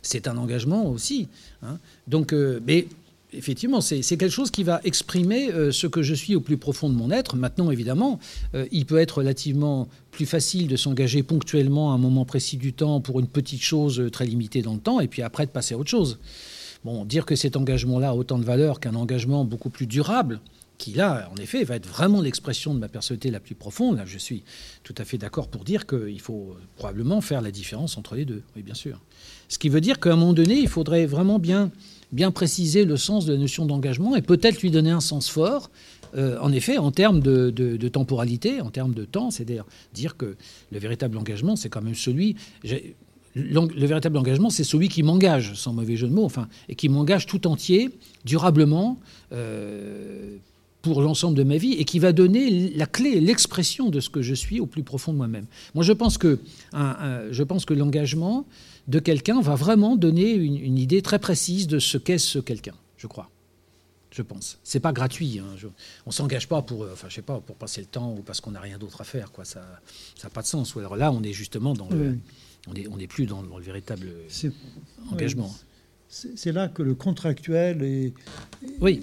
[0.01, 1.27] c'est un engagement aussi.
[1.61, 1.77] Hein.
[2.07, 2.33] Donc,
[2.65, 2.87] mais
[3.33, 6.89] effectivement, c'est quelque chose qui va exprimer euh, ce que je suis au plus profond
[6.89, 7.35] de mon être.
[7.35, 8.19] Maintenant, évidemment,
[8.55, 12.73] euh, il peut être relativement plus facile de s'engager ponctuellement à un moment précis du
[12.73, 15.51] temps pour une petite chose euh, très limitée dans le temps, et puis après de
[15.51, 16.19] passer à autre chose.
[16.83, 20.41] Bon, dire que cet engagement-là a autant de valeur qu'un engagement beaucoup plus durable,
[20.77, 23.97] qui là, en effet, va être vraiment l'expression de ma personnalité la plus profonde.
[23.97, 24.43] Là, je suis
[24.83, 28.41] tout à fait d'accord pour dire qu'il faut probablement faire la différence entre les deux.
[28.55, 28.99] Oui, bien sûr.
[29.47, 31.69] Ce qui veut dire qu'à un moment donné, il faudrait vraiment bien
[32.11, 35.69] bien préciser le sens de la notion d'engagement et peut-être lui donner un sens fort,
[36.15, 40.35] euh, en effet, en termes de, temporalité, en termes de temps, c'est-à-dire dire que
[40.71, 42.35] le véritable engagement, c'est quand même celui...
[43.35, 46.89] le véritable engagement, c'est celui qui m'engage, sans mauvais jeu de mots, enfin, et qui
[46.89, 47.89] m'engage tout entier,
[48.25, 48.99] durablement,
[49.31, 50.35] euh,
[50.81, 54.21] pour l'ensemble de ma vie, et qui va donner la clé, l'expression de ce que
[54.21, 55.45] je suis au plus profond de moi-même.
[55.75, 56.39] Moi, je pense que,
[56.73, 58.45] je pense que l'engagement
[58.87, 62.75] de quelqu'un va vraiment donner une, une idée très précise de ce qu'est ce quelqu'un,
[62.97, 63.29] je crois
[64.11, 64.59] je pense.
[64.63, 65.39] C'est pas gratuit.
[65.39, 65.47] Hein.
[65.57, 65.67] Je,
[66.05, 68.41] on s'engage pas pour, euh, enfin, je sais pas, pour passer le temps ou parce
[68.41, 69.31] qu'on n'a rien d'autre à faire.
[69.31, 69.45] Quoi.
[69.45, 69.61] Ça
[70.23, 70.75] n'a pas de sens.
[70.77, 72.17] alors là, on est justement dans le,
[72.67, 74.11] on n'est on est plus dans, le véritable
[75.11, 75.53] engagement.
[76.09, 78.13] C'est là que le contractuel et,
[78.81, 79.01] oui,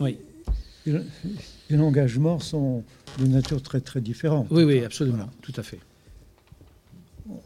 [0.00, 0.18] oui.
[0.86, 2.82] Et l'engagement sont
[3.18, 4.46] de nature très très différente.
[4.50, 5.78] Oui, oui, absolument, tout à fait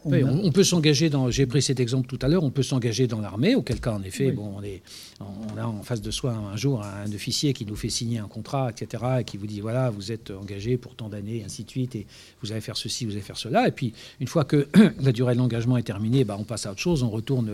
[0.05, 1.29] on, peut s'engager dans.
[1.29, 2.43] J'ai pris cet exemple tout à l'heure.
[2.43, 4.81] On peut s'engager dans l'armée, auquel cas, en effet, bon, on, est,
[5.19, 8.27] on a en face de soi un jour un officier qui nous fait signer un
[8.27, 11.69] contrat, etc., et qui vous dit voilà, vous êtes engagé pour tant d'années, ainsi de
[11.69, 12.07] suite, et
[12.41, 13.67] vous allez faire ceci, vous allez faire cela.
[13.67, 14.67] Et puis, une fois que
[14.99, 17.51] la durée de l'engagement est terminée, bah, on passe à autre chose, on retourne,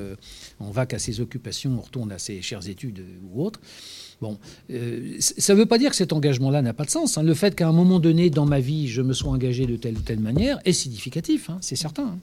[0.59, 3.59] on va qu'à ses occupations, on retourne à ses chères études ou autres.
[4.23, 4.37] Bon,
[4.71, 7.17] euh, ça ne veut pas dire que cet engagement-là n'a pas de sens.
[7.17, 7.23] Hein.
[7.23, 9.97] Le fait qu'à un moment donné dans ma vie, je me sois engagé de telle
[9.97, 12.03] ou telle manière est significatif, hein, c'est certain.
[12.03, 12.19] Hein.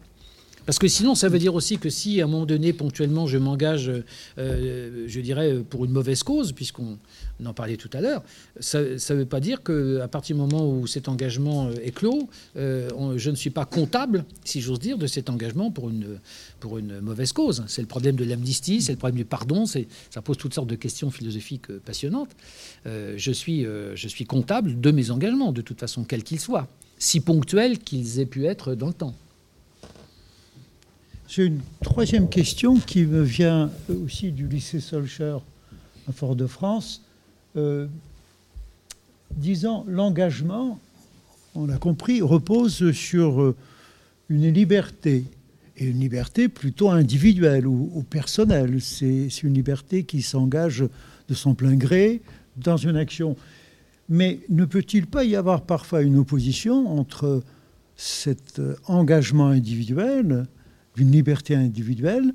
[0.71, 3.39] Parce que sinon, ça veut dire aussi que si à un moment donné, ponctuellement, je
[3.39, 3.91] m'engage,
[4.39, 6.97] euh, je dirais, pour une mauvaise cause, puisqu'on
[7.45, 8.23] en parlait tout à l'heure,
[8.61, 12.29] ça ne veut pas dire qu'à partir du moment où cet engagement euh, est clos,
[12.57, 16.21] euh, je ne suis pas comptable, si j'ose dire, de cet engagement pour une,
[16.61, 17.65] pour une mauvaise cause.
[17.67, 20.77] C'est le problème de l'amnistie, c'est le problème du pardon, ça pose toutes sortes de
[20.77, 22.31] questions philosophiques passionnantes.
[22.87, 27.19] je, suis, je suis comptable de mes engagements, de toute façon, quels qu'ils soient, si
[27.19, 29.17] ponctuels qu'ils aient pu être dans le temps.
[31.31, 35.37] J'ai une troisième question qui me vient aussi du lycée Solcher
[36.09, 37.05] à Fort-de-France.
[37.55, 37.87] Euh,
[39.37, 40.81] disant l'engagement,
[41.55, 43.57] on l'a compris, repose sur euh,
[44.29, 45.23] une liberté,
[45.77, 48.81] et une liberté plutôt individuelle ou, personnelle.
[48.81, 50.83] C'est une liberté qui s'engage
[51.29, 52.23] de son plein gré
[52.57, 53.37] dans une action.
[54.09, 57.45] Mais ne peut-il pas y avoir parfois une opposition entre
[57.95, 60.49] cet euh, engagement individuel
[60.97, 62.33] d'une liberté individuelle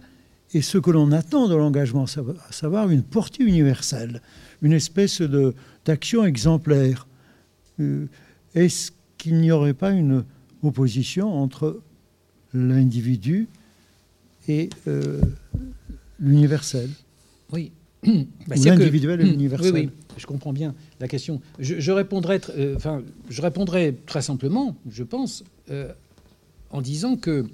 [0.54, 4.22] et ce que l'on attend de l'engagement, à savoir une portée universelle,
[4.62, 5.22] une espèce
[5.84, 7.08] d'action exemplaire.
[7.80, 8.06] Euh,
[8.54, 10.24] est-ce qu'il n'y aurait pas une
[10.64, 11.82] opposition entre
[12.54, 13.50] l'individu
[14.48, 15.20] et euh,
[16.20, 16.90] l'universel?
[17.52, 17.72] Oui.
[18.48, 19.74] Bah, l'individuel et l'universel.
[19.74, 21.42] Oui, oui, je comprends bien la question.
[21.60, 25.44] Je, répondrai, euh, enfin, je répondrai très simplement, je pense,
[26.70, 27.48] en disant que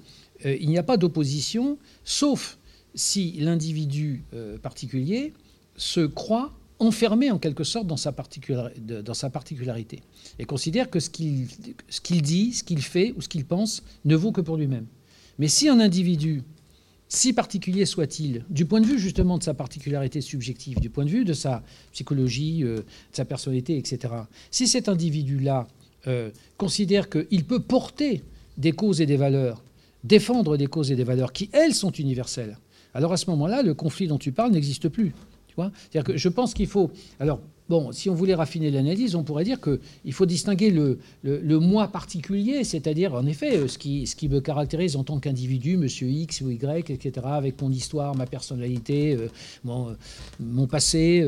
[0.46, 2.58] euh, il n'y a pas d'opposition, sauf
[2.94, 5.32] si l'individu euh, particulier
[5.76, 10.00] se croit enfermé en quelque sorte dans sa, particularité
[10.38, 14.32] et considère que ce qu'il dit, ce qu'il fait ou ce qu'il pense ne vaut
[14.32, 14.86] que pour lui-même.
[15.38, 16.42] Mais si un individu,
[17.08, 21.10] si particulier soit-il, du point de vue justement de sa particularité subjective, du point de
[21.10, 24.14] vue de sa psychologie, euh, de sa personnalité, etc.,
[24.50, 25.68] si cet individu-là
[26.56, 28.24] considère qu'il peut porter
[28.58, 29.62] des causes et des valeurs
[30.04, 32.58] défendre des causes et des valeurs qui, elles, sont universelles,
[32.94, 35.12] alors à ce moment-là, le conflit dont tu parles n'existe plus.
[35.48, 36.90] Tu vois C'est-à-dire que je pense qu'il faut.
[37.20, 37.40] Alors,
[37.72, 42.64] bon, si on voulait raffiner l'analyse, on pourrait dire qu'il faut distinguer le, moi particulier,
[42.64, 46.90] c'est-à-dire, en effet, euh, ce qui, me caractérise en tant qu'individu, monsieur X ou Y,
[46.90, 49.28] etc., avec mon histoire, ma personnalité, euh,
[49.64, 49.92] mon, euh,
[50.38, 51.26] mon, passé,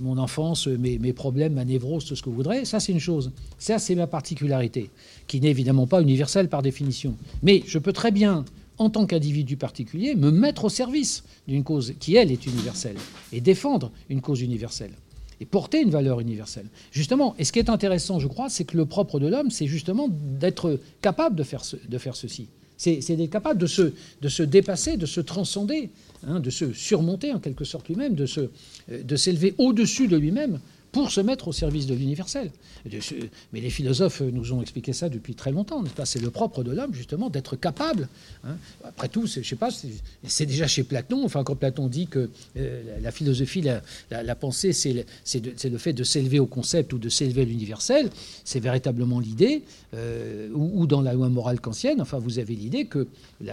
[0.00, 2.64] mon enfance, mes, mes problèmes, ma névrose, tout ce que vous voudrez.
[2.64, 3.32] Ça, c'est une chose.
[3.58, 4.90] Ça, c'est ma particularité
[5.26, 7.16] qui n'est évidemment pas universelle par définition.
[7.42, 8.44] Mais je peux très bien,
[8.78, 12.98] en tant qu'individu particulier, me mettre au service d'une cause qui, elle, est universelle,
[13.32, 14.92] et défendre une cause universelle,
[15.40, 16.66] et porter une valeur universelle.
[16.92, 19.66] Justement, et ce qui est intéressant, je crois, c'est que le propre de l'homme, c'est
[19.66, 22.48] justement d'être capable de faire, de faire ceci.
[22.78, 25.90] C'est d'être capable de se, de se dépasser, de se transcender,
[26.26, 30.60] hein, de se surmonter en quelque sorte lui-même, de s'élever au-dessus de lui-même
[30.96, 32.50] pour se mettre au service de l'universel.
[33.52, 35.84] Mais les philosophes nous ont expliqué ça depuis très longtemps.
[36.04, 38.08] C'est le propre de l'homme, justement, d'être capable.
[38.44, 38.56] Hein.
[38.82, 39.68] Après tout, je sais pas,
[40.24, 41.22] c'est déjà chez Platon.
[41.22, 43.62] Enfin, quand Platon dit que euh, la philosophie,
[44.10, 48.08] la, pensée, c'est le, fait de s'élever au concept ou de s'élever à l'universel,
[48.44, 53.06] c'est véritablement l'idée, euh, ou, dans la loi morale kantienne, enfin, vous avez l'idée que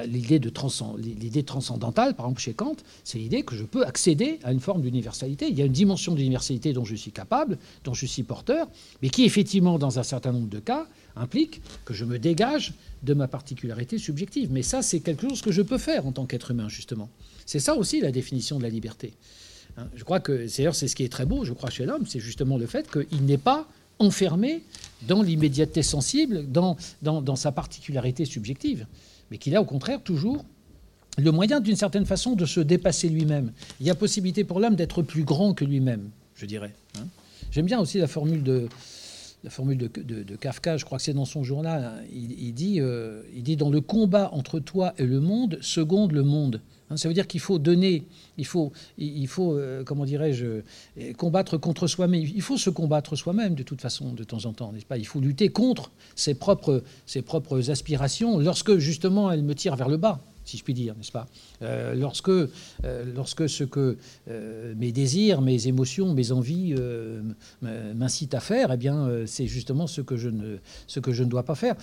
[0.05, 4.61] l'idée l'idée transcendantale, par exemple chez Kant, c'est l'idée que je peux accéder à une
[4.61, 5.47] forme d'universalité.
[5.49, 7.32] Il y a une dimension d'universalité dont je suis capable
[7.83, 8.67] dont je suis porteur,
[9.01, 13.13] mais qui effectivement, dans un certain nombre de cas, implique que je me dégage de
[13.13, 14.49] ma particularité subjective.
[14.51, 17.09] Mais ça, c'est quelque chose que je peux faire en tant qu'être humain, justement.
[17.45, 19.13] C'est ça aussi la définition de la liberté.
[19.77, 22.05] Hein, je crois que, d'ailleurs, c'est ce qui est très beau, je crois, chez l'homme,
[22.07, 23.67] c'est justement le fait qu'il n'est pas
[23.99, 24.63] enfermé
[25.07, 28.87] dans l'immédiateté sensible, dans, dans, dans, sa particularité subjective,
[29.29, 30.45] mais qu'il a au contraire toujours
[31.17, 33.51] le moyen, d'une certaine façon, de se dépasser lui-même.
[33.79, 36.73] Il y a possibilité pour l'homme d'être plus grand que lui-même, je dirais.
[36.97, 37.05] Hein.
[37.53, 38.67] J'aime bien aussi la formule de,
[40.39, 42.03] Kafka, je crois que c'est dans son journal, hein.
[42.11, 46.23] il, dit, euh, il dit dans le combat entre toi et le monde, seconde le
[46.23, 46.61] monde.
[46.89, 48.07] Hein, ça veut dire qu'il faut donner,
[48.39, 50.45] il faut, il faut euh, comment dirais-je,
[50.97, 52.23] euh, combattre contre soi-même.
[52.23, 54.97] Il faut se combattre soi-même de toute façon, de temps en temps, n'est-ce pas?
[54.97, 59.89] Il faut lutter contre ses propres, ses propres aspirations lorsque justement elles me tirent vers
[59.89, 61.27] le bas si je puis dire, n'est-ce pas
[61.61, 62.47] euh, lorsque, euh,
[63.15, 63.97] lorsque ce que
[64.29, 66.75] euh, mes désirs, mes émotions, mes envies
[67.61, 71.29] m'incitent à faire, eh bien, c'est justement ce que, je ne, ce que je ne
[71.29, 71.75] dois pas faire.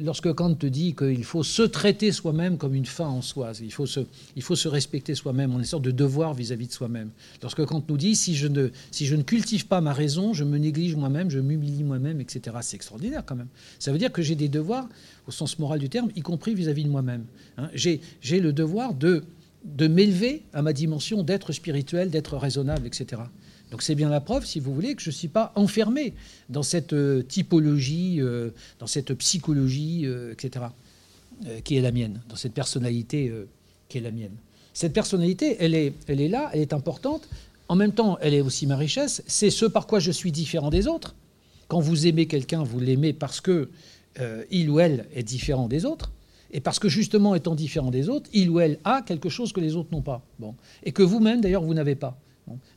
[0.00, 3.72] lorsque Kant te dit qu'il faut se traiter soi-même comme une fin en soi, il
[3.72, 4.00] faut se,
[4.36, 7.10] il faut se respecter soi-même, on est une sorte de devoir vis-à-vis de soi-même.
[7.42, 10.44] Lorsque Kant nous dit si je, ne, si je ne cultive pas ma raison, je
[10.44, 13.48] me néglige moi-même, je m'humilie moi-même, etc., c'est extraordinaire quand même.
[13.78, 14.88] Ça veut dire que j'ai des devoirs
[15.26, 17.24] au sens moral du terme, y compris vis-à-vis de moi-même.
[17.58, 17.68] Hein.
[17.74, 18.00] J'ai
[18.40, 19.24] le devoir de,
[19.64, 23.22] de m'élever à ma dimension d'être spirituel, d'être raisonnable, etc.
[23.70, 26.14] Donc c'est bien la preuve, si vous voulez, que je ne suis pas enfermé
[26.48, 30.66] dans cette euh, typologie, euh, dans cette psychologie, euh, etc.,
[31.64, 33.30] qui est la mienne, dans cette personnalité
[33.90, 34.34] qui est la mienne.
[34.72, 37.28] Cette personnalité, elle est, elle est là, elle est importante.
[37.68, 39.22] En même temps, elle est aussi ma richesse.
[39.26, 41.14] C'est ce par quoi je suis différent des autres.
[41.68, 43.68] Quand vous aimez quelqu'un, vous l'aimez parce que
[44.20, 46.12] euh, il ou elle est différent des autres,
[46.50, 49.60] et parce que justement étant différent des autres, il ou elle a quelque chose que
[49.60, 50.22] les autres n'ont pas.
[50.38, 50.54] Bon.
[50.84, 52.18] Et que vous-même, d'ailleurs, vous n'avez pas.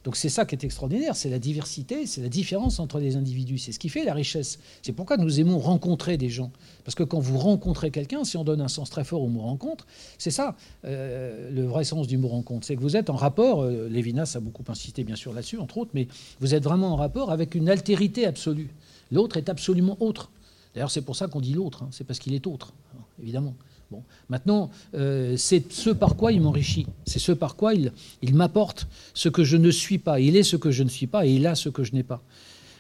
[0.04, 3.60] Donc c'est ça qui est extraordinaire, c'est la diversité, c'est la différence entre les individus,
[3.60, 4.58] c'est ce qui fait la richesse.
[4.82, 6.52] C'est pourquoi nous aimons rencontrer des gens.
[6.84, 9.42] Parce que quand vous rencontrez quelqu'un, si on donne un sens très fort au mot
[9.42, 9.86] rencontre,
[10.18, 12.66] c'est ça euh, le vrai sens du mot rencontre.
[12.66, 15.78] C'est que vous êtes en rapport, euh, Lévinas a beaucoup insisté bien sûr là-dessus, entre
[15.78, 16.08] autres, mais
[16.40, 18.70] vous êtes vraiment en rapport avec une altérité absolue.
[19.12, 20.32] L'autre est absolument autre.
[20.74, 21.90] D'ailleurs, c'est pour ça qu'on dit l'autre, hein.
[21.92, 22.74] c'est parce qu'il est autre,
[23.22, 23.56] évidemment.
[23.92, 24.04] Bon.
[24.30, 27.92] Maintenant, euh, c'est ce par quoi il m'enrichit, c'est ce par quoi il,
[28.36, 30.20] m'apporte ce que je ne suis pas.
[30.20, 32.04] Il est ce que je ne suis pas et il a ce que je n'ai
[32.04, 32.22] pas.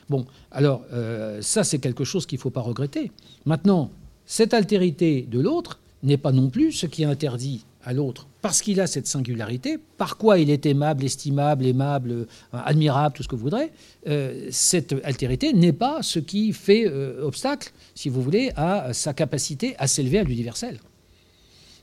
[0.07, 3.11] Bon, alors, euh, ça, c'est quelque chose qu'il ne faut pas regretter.
[3.45, 3.89] Maintenant,
[4.25, 8.81] cette altérité de l'autre n'est pas non plus ce qui interdit à l'autre, parce qu'il
[8.81, 13.35] a cette singularité, par quoi il est aimable, estimable, aimable, euh, admirable, tout ce que
[13.35, 13.71] vous voudrez,
[14.07, 19.13] euh, cette altérité n'est pas ce qui fait euh, obstacle, si vous voulez, à sa
[19.13, 20.79] capacité à s'élever à l'universel.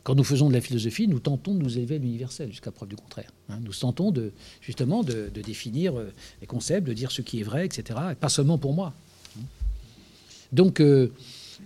[0.02, 2.90] Quand nous faisons de la philosophie, nous tentons de nous élever à l'universel, jusqu'à preuve
[2.90, 3.32] du contraire.
[3.48, 3.58] Hein.
[3.64, 4.12] Nous tentons
[4.60, 5.94] justement de, définir
[6.40, 8.92] les concepts, de dire ce qui est vrai, etc., et pas seulement pour moi.
[10.52, 10.80] Donc,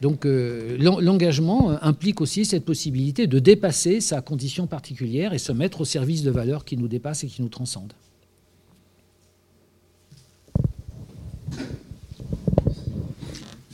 [0.00, 5.82] donc euh, l'engagement implique aussi cette possibilité de dépasser sa condition particulière et se mettre
[5.82, 7.92] au service de valeurs qui nous dépassent et qui nous transcendent.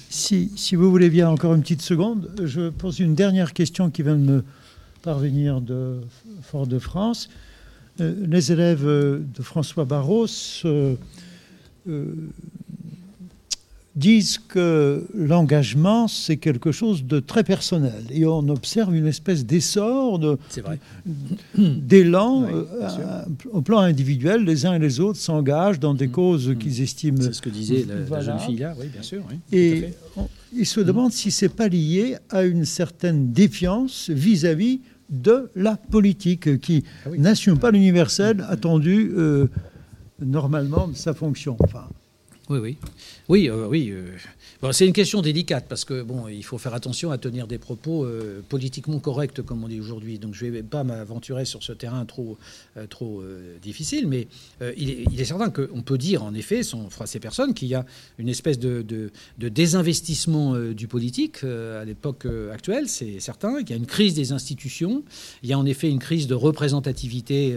[0.08, 4.16] Si, vous voulez bien encore une petite seconde, je pose une dernière question qui vient
[4.16, 4.44] de me
[5.02, 6.00] parvenir de
[6.42, 7.28] Fort-de-France.
[8.00, 10.26] Euh, les élèves de François Barros
[10.64, 10.96] euh,
[13.96, 18.04] disent que l'engagement, c'est quelque chose de très personnel.
[18.10, 20.20] Et on observe une espèce d'essor,
[21.56, 24.44] d'élan euh, au plan individuel.
[24.44, 26.12] Les uns et les autres s'engagent dans des mm.
[26.12, 26.58] causes mm.
[26.58, 27.22] qu'ils estiment.
[27.22, 29.22] C'est ce que disait la, jeune fille là, oui, bien sûr.
[29.50, 29.84] et
[30.54, 36.60] ils se demandent si c'est pas lié à une certaine défiance vis-à-vis de la politique
[36.60, 38.46] qui ah n'assume pas l'universel mm.
[38.50, 39.46] attendu euh,
[40.20, 41.56] normalement de sa fonction.
[41.60, 41.88] Enfin,
[42.50, 42.76] oui, oui.
[43.28, 43.90] Oui, euh, oui.
[43.90, 47.58] Euh, c'est une question délicate parce que bon, il faut faire attention à tenir des
[47.58, 50.18] propos euh, politiquement corrects, comme on dit aujourd'hui.
[50.18, 52.38] Donc, je ne vais pas m'aventurer sur ce terrain trop,
[52.88, 53.22] trop
[53.62, 54.28] difficile, mais
[54.76, 57.84] il est, certain qu'on peut dire, en effet, sans ces personnes, qu'il y a
[58.18, 62.88] une espèce de, désinvestissement du politique à l'époque actuelle.
[62.88, 65.02] C'est certain qu'il y a une crise des institutions.
[65.42, 67.54] Il y a en effet une crise de représentativité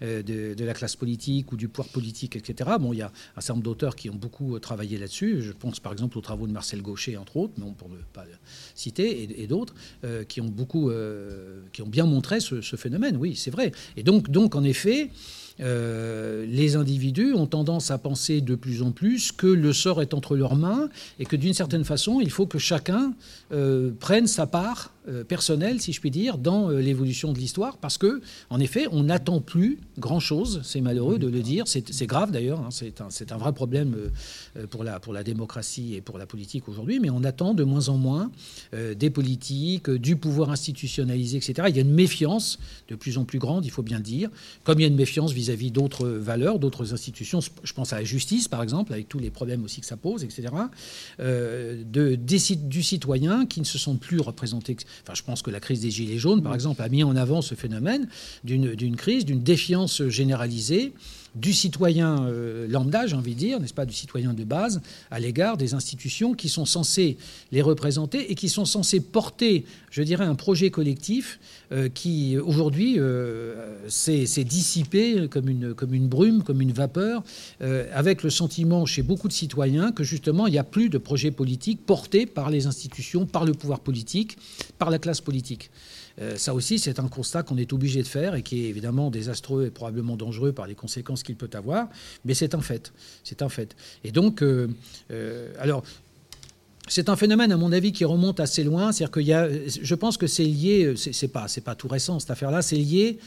[0.00, 0.22] de,
[0.54, 2.70] de, la classe politique ou du pouvoir politique, etc.
[2.80, 5.92] Bon, il y a un certain nombre d'auteurs qui ont beaucoup travaillé Je pense par
[5.92, 8.30] exemple aux travaux de Marcel Gaucher, entre autres, non pour ne pas le
[8.74, 13.16] citer, et, d'autres, euh, qui ont beaucoup, euh, qui ont bien montré ce, phénomène.
[13.16, 13.72] Oui, c'est vrai.
[13.96, 15.10] Et donc, donc en effet,
[15.60, 20.14] euh, les individus ont tendance à penser de plus en plus que le sort est
[20.14, 23.12] entre leurs mains et que d'une certaine façon, il faut que chacun
[23.98, 28.20] prenne sa part euh, personnelle, si je puis dire, dans l'évolution de l'histoire, parce que,
[28.48, 30.60] en effet, on n'attend plus grand-chose.
[30.62, 32.68] C'est malheureux de le dire, c'est grave d'ailleurs, hein.
[32.70, 33.96] c'est un, vrai problème
[34.70, 37.88] pour la, pour la démocratie et pour la politique aujourd'hui, mais on attend de moins
[37.88, 38.30] en moins
[38.72, 41.68] des politiques, du pouvoir institutionnalisé, etc.
[41.68, 42.58] Il y a une méfiance
[42.88, 44.30] de plus en plus grande, il faut bien le dire,
[44.64, 47.40] comme il y a une méfiance vis vis-à-vis d'autres valeurs, d'autres institutions.
[47.40, 50.22] Je pense à la justice, par exemple, avec tous les problèmes aussi que ça pose,
[50.22, 50.48] etc.
[51.18, 54.76] Euh, de, du citoyen qui ne se sent plus représenté.
[55.02, 57.42] Enfin, je pense que la crise des Gilets jaunes, par exemple, a mis en avant
[57.42, 58.08] ce phénomène
[58.44, 60.92] d'une crise, d'une défiance généralisée
[61.34, 65.20] du citoyen euh, lambda, j'ai envie de dire, n'est-ce pas, du citoyen de base, à
[65.20, 67.16] l'égard des institutions qui sont censées
[67.52, 71.38] les représenter et qui sont censées porter, je dirais, un projet collectif
[71.72, 77.22] euh, qui, aujourd'hui, euh, s'est dissipé comme une, comme une brume, comme une vapeur,
[77.92, 81.30] avec le sentiment chez beaucoup de citoyens que, justement, il n'y a plus de projet
[81.30, 84.36] politique porté par les institutions, par le pouvoir politique,
[84.78, 85.70] par la classe politique.
[86.20, 89.10] Euh, ça aussi, c'est un constat qu'on est obligé de faire et qui est évidemment
[89.10, 91.88] désastreux et probablement dangereux par les conséquences qu'il peut avoir,
[92.24, 92.92] mais c'est un fait.
[93.24, 93.76] C'est un fait.
[94.04, 94.68] Et donc, euh,
[95.10, 95.82] euh, alors,
[96.88, 98.90] c'est un phénomène, à mon avis, qui remonte assez loin.
[98.90, 102.18] C'est-à-dire qu'il y a, je pense que c'est lié, c'est pas, c'est pas tout récent
[102.18, 103.20] cette affaire-là, c'est lié,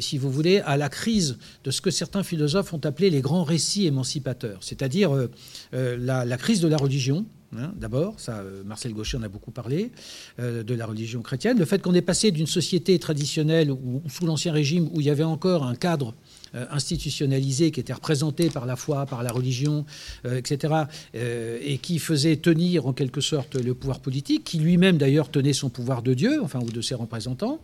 [0.00, 3.44] si vous voulez, à la crise de ce que certains philosophes ont appelé les grands
[3.44, 5.28] récits émancipateurs, c'est-à-dire
[5.72, 7.24] la, crise de la religion,
[7.56, 9.90] Hein, d'abord, ça, euh, Marcel Gaucher en a beaucoup parlé,
[10.38, 11.58] euh, de la religion chrétienne.
[11.58, 15.10] Le fait qu'on est passé d'une société traditionnelle ou sous l'Ancien Régime où il y
[15.10, 16.14] avait encore un cadre
[16.54, 19.84] euh, institutionnalisé qui était représenté par la foi, par la religion,
[20.24, 20.74] etc.,
[21.14, 25.68] et qui faisait tenir en quelque sorte le pouvoir politique, qui lui-même d'ailleurs tenait son
[25.68, 27.60] pouvoir de Dieu, enfin, ou de ses représentants.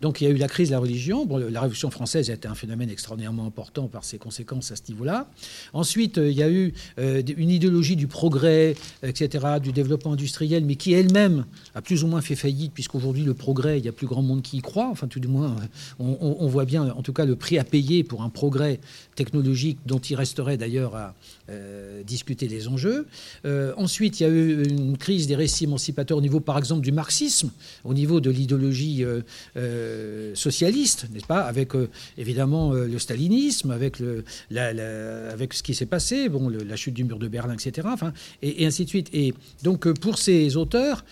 [0.00, 1.26] Donc il y a eu la crise de la religion.
[1.50, 5.28] La Révolution française a été un phénomène extraordinairement important par ses conséquences à ce niveau-là.
[5.72, 10.64] Ensuite, euh, il y a eu euh, une idéologie du progrès, etc., du développement industriel,
[10.64, 13.92] mais qui elle-même a plus ou moins fait faillite, puisqu'aujourd'hui, le progrès, il y a
[13.92, 14.88] plus grand monde qui y croit.
[14.90, 15.56] Enfin, tout du moins,
[15.98, 18.80] on, voit bien, en tout cas, le prix à payer pour un progrès
[19.14, 21.14] technologique dont il resterait d'ailleurs à
[21.50, 23.06] euh, discuter les enjeux.
[23.76, 26.92] ensuite, il y a eu une crise des récits émancipateurs au niveau, par exemple, du
[26.92, 27.50] marxisme,
[27.84, 29.04] au niveau de l'idéologie
[29.56, 34.24] euh, socialiste, n'est-ce pas Avec euh, évidemment euh, le stalinisme, avec, le,
[34.56, 37.88] avec ce qui s'est passé, bon, la chute du mur de Berlin, etc.
[37.90, 38.12] Enfin,
[38.42, 39.08] et, ainsi de suite.
[39.12, 41.04] Et donc pour ces auteurs,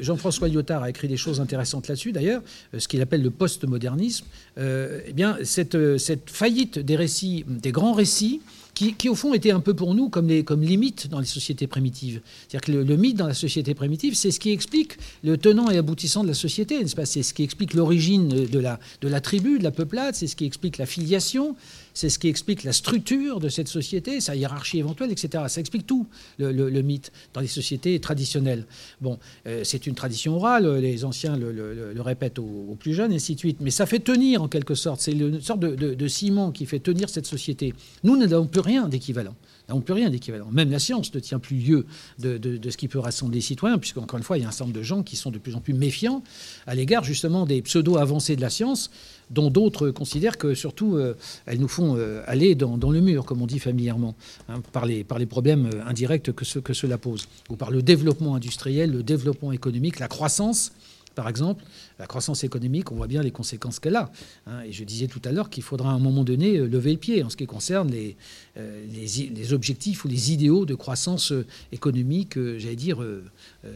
[0.00, 2.42] Jean-François Lyotard a écrit des choses intéressantes là-dessus, d'ailleurs,
[2.76, 4.26] ce qu'il appelle le postmodernisme.
[4.56, 8.40] eh bien, cette, cette faillite des récits, des grands récits,
[8.74, 11.66] qui, au fond était un peu pour nous comme, les, comme limite dans les sociétés
[11.66, 12.20] primitives.
[12.48, 15.76] C'est-à-dire que le, mythe dans la société primitive, c'est ce qui explique le tenant et
[15.76, 17.06] aboutissant de la société, n'est-ce pas?
[17.06, 20.36] C'est ce qui explique l'origine de la, de la tribu, de la peuplade, c'est ce
[20.36, 21.54] qui explique la filiation,
[21.94, 25.44] c'est ce qui explique la structure de cette société, sa hiérarchie éventuelle, etc.
[25.48, 26.06] Ça explique tout,
[26.38, 28.66] le, mythe, dans les sociétés traditionnelles.
[29.00, 33.34] Bon, euh, c'est une tradition orale, les anciens le, répètent aux, plus jeunes, et ainsi
[33.34, 33.58] de suite.
[33.60, 35.00] Mais ça fait tenir, en quelque sorte.
[35.00, 37.74] C'est une sorte de, ciment qui fait tenir cette société.
[38.02, 39.34] Nous, n'avons plus rien d'équivalent.
[39.68, 40.48] N'avons plus rien d'équivalent.
[40.50, 41.86] Même la science ne tient plus lieu
[42.18, 44.50] de, de, ce qui peut rassembler les citoyens, puisqu'encore une fois, il y a un
[44.50, 46.22] certain nombre de gens qui sont de plus en plus méfiants
[46.66, 48.90] à l'égard justement des pseudo-avancées de la science,
[49.32, 51.14] dont d'autres considèrent que surtout euh,
[51.46, 54.14] elles nous font euh, aller dans, le mur, comme on dit familièrement,
[54.48, 58.34] hein, par, les, problèmes euh, indirects que, ce, que cela pose, ou par le développement
[58.34, 60.72] industriel, le développement économique, la croissance.
[61.14, 61.62] Par exemple,
[61.98, 64.10] la croissance économique, on voit bien les conséquences qu'elle a.
[64.46, 64.62] Hein.
[64.62, 67.22] et je disais tout à l'heure qu'il faudra à un moment donné lever le pied
[67.22, 68.16] en ce qui concerne les,
[68.56, 71.34] les, les objectifs ou les idéaux de croissance
[71.70, 73.04] économique, j'allais dire,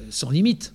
[0.08, 0.72] sans limite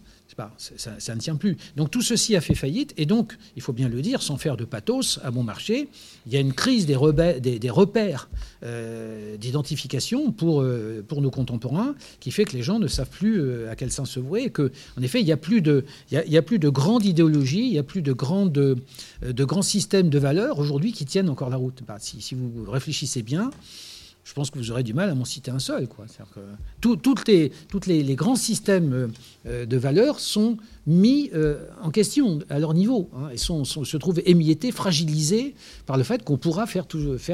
[0.57, 1.57] ça, ne tient plus.
[1.75, 4.57] Donc tout ceci a fait faillite, et donc, il faut bien le dire, sans faire
[4.57, 5.89] de pathos, à bon marché,
[6.25, 8.29] il y a une crise des, repères
[8.63, 13.39] euh, d'identification pour, euh, pour nos contemporains, qui fait que les gens ne savent plus
[13.39, 15.85] euh, à quel sens se vouer, et que, en effet, il n'y a, plus de,
[16.11, 20.59] il a plus de grande idéologie, il n'y a plus de, grands systèmes de valeurs
[20.59, 21.81] aujourd'hui qui tiennent encore la route.
[21.87, 23.51] Bah, si vous réfléchissez bien,
[24.23, 25.87] je pense que vous aurez du mal à m'en citer un seul.
[25.87, 26.05] Quoi.
[26.79, 29.11] Toutes les, grands systèmes
[29.45, 34.71] euh, de valeurs sont mis euh, en question à leur niveau hein, se trouvent émiettés,
[34.71, 35.55] fragilisés
[35.85, 36.85] par le fait qu'on pourra faire,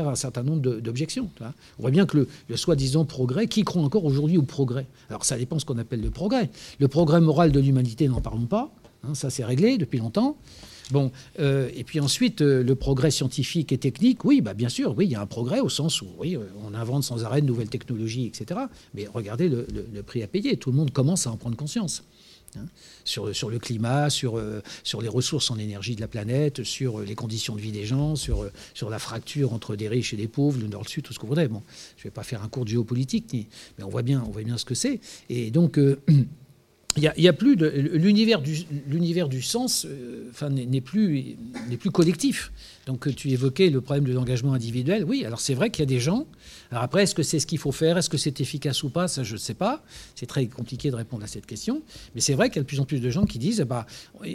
[0.07, 1.29] un certain nombre d'objections.
[1.41, 4.87] On voit bien que le, le soi-disant progrès, qui croit encore aujourd'hui au progrès?
[5.09, 6.49] Alors ça dépend ce qu'on appelle le progrès.
[6.79, 8.71] Le progrès moral de l'humanité, n'en parlons pas.
[9.03, 10.37] Hein, ça c'est réglé depuis longtemps.
[10.91, 14.95] Bon, euh, et puis ensuite, euh, le progrès scientifique et technique, oui, bah bien sûr,
[14.97, 17.41] oui, il y a un progrès au sens où, oui, euh, on invente sans arrêt
[17.41, 18.61] de nouvelles technologies, etc.
[18.93, 19.65] Mais regardez le,
[20.03, 20.57] prix à payer.
[20.57, 22.03] Tout le monde commence à en prendre conscience.
[22.55, 22.65] Hein,
[23.03, 24.41] sur, sur, le climat, sur,
[24.83, 28.15] sur les ressources en énergie de la planète, sur les conditions de vie des gens,
[28.15, 31.23] sur, sur la fracture entre des riches et des pauvres, le nord-sud, tout ce que
[31.23, 31.49] vous voudrez.
[31.49, 31.61] Bon,
[31.97, 34.43] je ne vais pas faire un cours de géopolitique, mais on voit bien, on voit
[34.43, 35.01] bien ce que c'est.
[35.29, 35.77] Et donc,
[36.95, 38.57] il n'y a, plus de l'univers du
[38.87, 41.37] l'univers du sens euh, n'est plus
[41.69, 42.51] n'est plus collectif.
[42.87, 45.03] Donc tu évoquais le problème de l'engagement individuel.
[45.03, 46.25] Oui alors c'est vrai qu'il y a des gens.
[46.71, 47.99] Alors après est-ce que c'est ce qu'il faut faire?
[47.99, 49.07] Est-ce que c'est efficace ou pas?
[49.07, 49.83] Ça je ne sais pas.
[50.15, 51.83] C'est très compliqué de répondre à cette question.
[52.15, 53.85] Mais c'est vrai qu'il y a de plus en plus de gens qui disent bah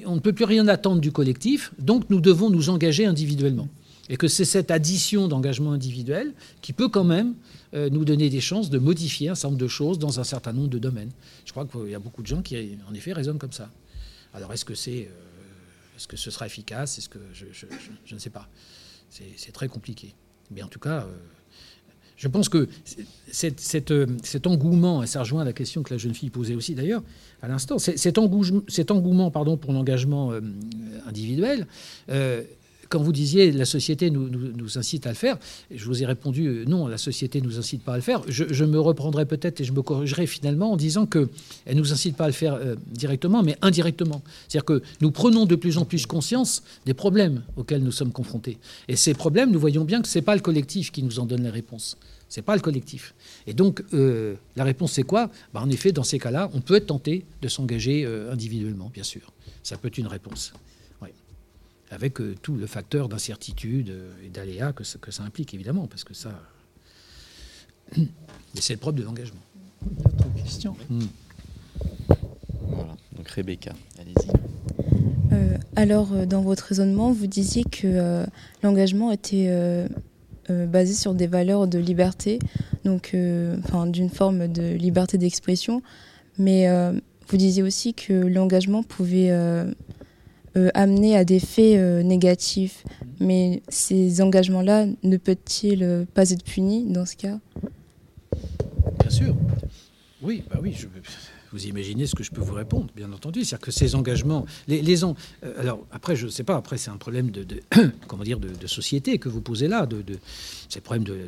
[0.07, 3.69] on ne peut plus rien attendre du collectif donc nous devons nous engager individuellement
[4.09, 7.35] Et que c'est cette addition d'engagement individuel qui peut quand même
[7.75, 10.53] euh, nous donner des chances de modifier un certain nombre de choses dans un certain
[10.53, 11.11] nombre de domaines.
[11.45, 13.71] Je crois qu'il y a beaucoup de gens qui, en effet, raisonnent comme ça.
[14.35, 16.99] Alors, est-ce que, c'est, euh, est-ce que ce sera efficace?
[16.99, 18.49] Est-ce que je, ne sais pas.
[19.09, 20.15] C'est, très compliqué.
[20.51, 21.13] Mais en tout cas, euh,
[22.17, 22.69] je pense que
[23.31, 27.03] cet engouement, et ça rejoint la question que la jeune fille posait aussi d'ailleurs
[27.41, 30.33] à l'instant, cet engouement, cet engouement pardon, pour l'engagement
[31.07, 31.67] individuel,
[32.93, 35.39] quand vous disiez la société nous, nous, incite à le faire,
[35.75, 38.23] je vous ai répondu euh, non, la société nous incite pas à le faire.
[38.29, 41.29] Je, me reprendrai peut-être et je me corrigerai finalement en disant qu'elle
[41.67, 44.21] ne nous incite pas à le faire euh, directement, mais indirectement.
[44.47, 48.59] C'est-à-dire que nous prenons de plus en plus conscience des problèmes auxquels nous sommes confrontés.
[48.89, 51.25] Et ces problèmes, nous voyons bien que ce n'est pas le collectif qui nous en
[51.25, 51.97] donne les réponses.
[52.29, 53.15] Ce n'est pas le collectif.
[53.47, 55.31] Et donc, euh, la réponse, c'est quoi?
[55.55, 59.33] Bah, En effet, dans ces cas-là, on peut être tenté de s'engager individuellement, bien sûr.
[59.63, 60.53] Ça peut être une réponse
[61.93, 66.05] avec euh, tout le facteur d'incertitude euh, et d'aléa que, que, ça implique, évidemment, parce
[66.05, 66.33] que ça.
[67.97, 69.41] Mais c'est le propre de l'engagement.
[69.83, 70.75] D'autres questions?
[70.89, 71.05] Hmm.
[72.61, 74.31] Voilà, donc Rebecca, allez-y.
[75.35, 78.25] Euh, alors, dans votre raisonnement, vous disiez que
[78.63, 79.51] l'engagement était
[80.49, 82.39] basé sur des valeurs de liberté,
[82.85, 83.17] donc
[83.65, 85.83] enfin, d'une forme de liberté d'expression,
[86.39, 86.69] mais
[87.29, 89.31] vous disiez aussi que l'engagement pouvait
[90.57, 92.85] euh, amener à des faits euh, négatifs.
[93.21, 97.39] Mais ces engagements-là ne peuvent-ils euh, pas être punis dans ce cas?
[99.01, 99.35] Bien sûr.
[100.21, 100.77] Oui, bah oui,
[101.53, 103.45] vous imaginez ce que je peux vous répondre, bien entendu.
[103.45, 105.05] C'est-à-dire que ces engagements, les, les
[105.59, 107.47] alors après, je ne sais pas, après c'est un problème de,
[108.07, 110.19] comment dire, de, société que vous posez là, de, de
[110.69, 111.27] c'est le problème de,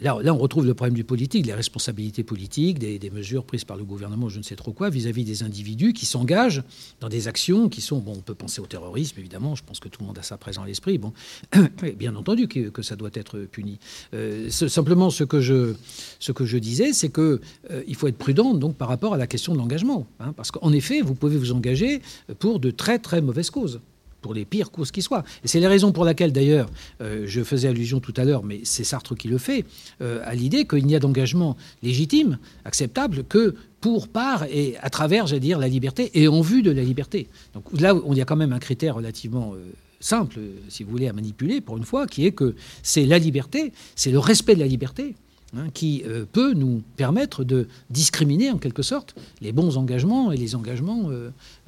[0.00, 3.84] Là, on retrouve le problème du politique, les responsabilités politiques, des, mesures prises par le
[3.84, 6.62] gouvernement, je ne sais trop quoi, vis-à-vis des individus qui s'engagent
[7.00, 9.88] dans des actions qui sont, bon, on peut penser au terrorisme, évidemment, je pense que
[9.88, 11.12] tout le monde a ça présent à l'esprit, bon,
[11.96, 13.78] bien entendu que, ça doit être puni.
[14.14, 19.14] Euh, simplement, ce que je, disais, c'est qu'il euh, faut être prudent donc, par rapport
[19.14, 22.02] à la question de l'engagement, hein, parce qu'en effet, vous pouvez vous engager
[22.38, 23.80] pour de très, très mauvaises causes
[24.20, 25.24] pour les pires causes qui soient.
[25.44, 26.68] Et c'est les raisons pour lesquelles, d'ailleurs,
[27.00, 29.64] euh, je faisais allusion tout à l'heure, mais c'est Sartre qui le fait,
[30.00, 35.26] euh, à l'idée qu'il n'y a d'engagement légitime, acceptable, que pour, par et à travers,
[35.26, 37.28] j'allais dire, la liberté et en vue de la liberté.
[37.54, 39.58] Donc là, on y a quand même un critère relativement euh,
[40.00, 40.38] simple,
[40.68, 44.10] si vous voulez, à manipuler, pour une fois, qui est que c'est la liberté, c'est
[44.10, 45.14] le respect de la liberté
[45.56, 50.54] Hein, qui peut nous permettre de discriminer en quelque sorte les bons engagements et les
[50.54, 51.08] engagements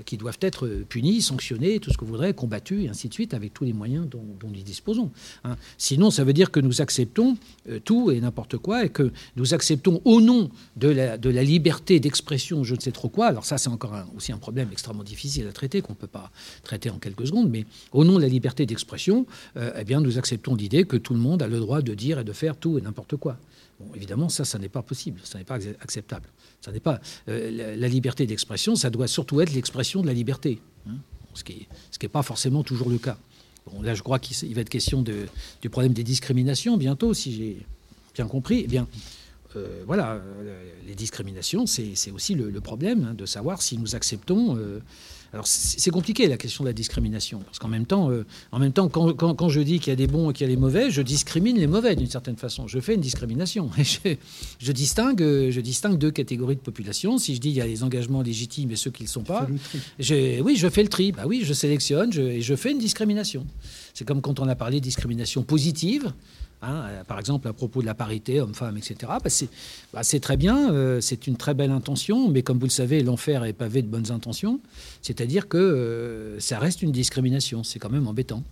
[0.05, 3.35] qui doivent être punis, sanctionnés, tout ce que vous voudrez, combattus et ainsi de suite
[3.35, 5.11] avec tous les moyens dont, nous disposons.
[5.45, 5.57] Hein.
[5.79, 7.37] Sinon, ça veut dire que nous acceptons
[7.69, 12.65] euh, tout et n'importe quoi et que nous acceptons au nom de la, liberté d'expression,
[12.65, 13.27] je ne sais trop quoi.
[13.27, 16.31] Alors ça, c'est encore aussi un problème extrêmement difficile à traiter qu'on ne peut pas
[16.63, 19.27] traiter en quelques secondes, mais au nom de la liberté d'expression,
[19.57, 22.25] eh bien, nous acceptons l'idée que tout le monde a le droit de dire et
[22.25, 23.39] de faire tout et n'importe quoi
[23.95, 26.29] évidemment, ça, ça n'est pas possible, ça n'est pas acceptable.
[26.61, 30.61] Ça n'est pas euh, la, liberté d'expression, ça doit surtout être l'expression de la liberté,
[30.89, 30.95] hein,
[31.35, 31.67] ce qui
[32.03, 33.19] n'est pas forcément toujours le cas.
[33.67, 37.67] Bon, là, je crois qu'il va être question du problème des discriminations bientôt, si j'ai
[38.15, 38.63] bien compris.
[38.65, 38.87] Eh bien,
[39.57, 44.59] euh, voilà, euh, les discriminations, c'est aussi le, problème hein, de savoir si nous acceptons
[45.33, 48.73] alors c'est compliqué la question de la discrimination, parce qu'en même temps, euh, en même
[48.73, 50.91] temps quand, je dis qu'il y a des bons et qu'il y a les mauvais,
[50.91, 52.67] je discrimine les mauvais d'une certaine façon.
[52.67, 53.71] Je fais une discrimination.
[54.61, 57.19] Je, distingue, je distingue deux catégories de population.
[57.19, 59.23] Si je dis qu'il y a les engagements légitimes et ceux qui ne le sont
[59.23, 59.47] pas,
[59.99, 61.13] oui, je fais le tri.
[61.13, 63.47] Bah oui, je sélectionne et je fais une discrimination.
[63.95, 66.13] C'est comme quand on a parlé de discrimination positive.
[66.63, 68.97] Hein, euh, par exemple, à propos de la parité homme-femme, etc.
[69.03, 69.31] Bah,
[69.93, 73.03] bah, c'est très bien, euh, c'est une très belle intention, mais comme vous le savez,
[73.03, 74.61] l'enfer est pavé de bonnes intentions,
[75.01, 78.45] c'est-à-dire que euh, ça reste une discrimination, c'est quand même embêtant.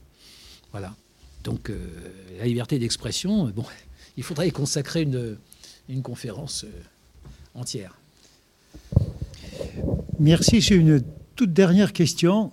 [0.73, 0.95] Voilà.
[1.45, 1.71] Donc,
[2.39, 3.65] la liberté d'expression, bon,
[4.17, 6.67] il faudrait y consacrer une, conférence
[7.55, 7.99] entière.
[10.19, 10.61] Merci.
[10.61, 11.03] J'ai une
[11.37, 12.53] toute dernière question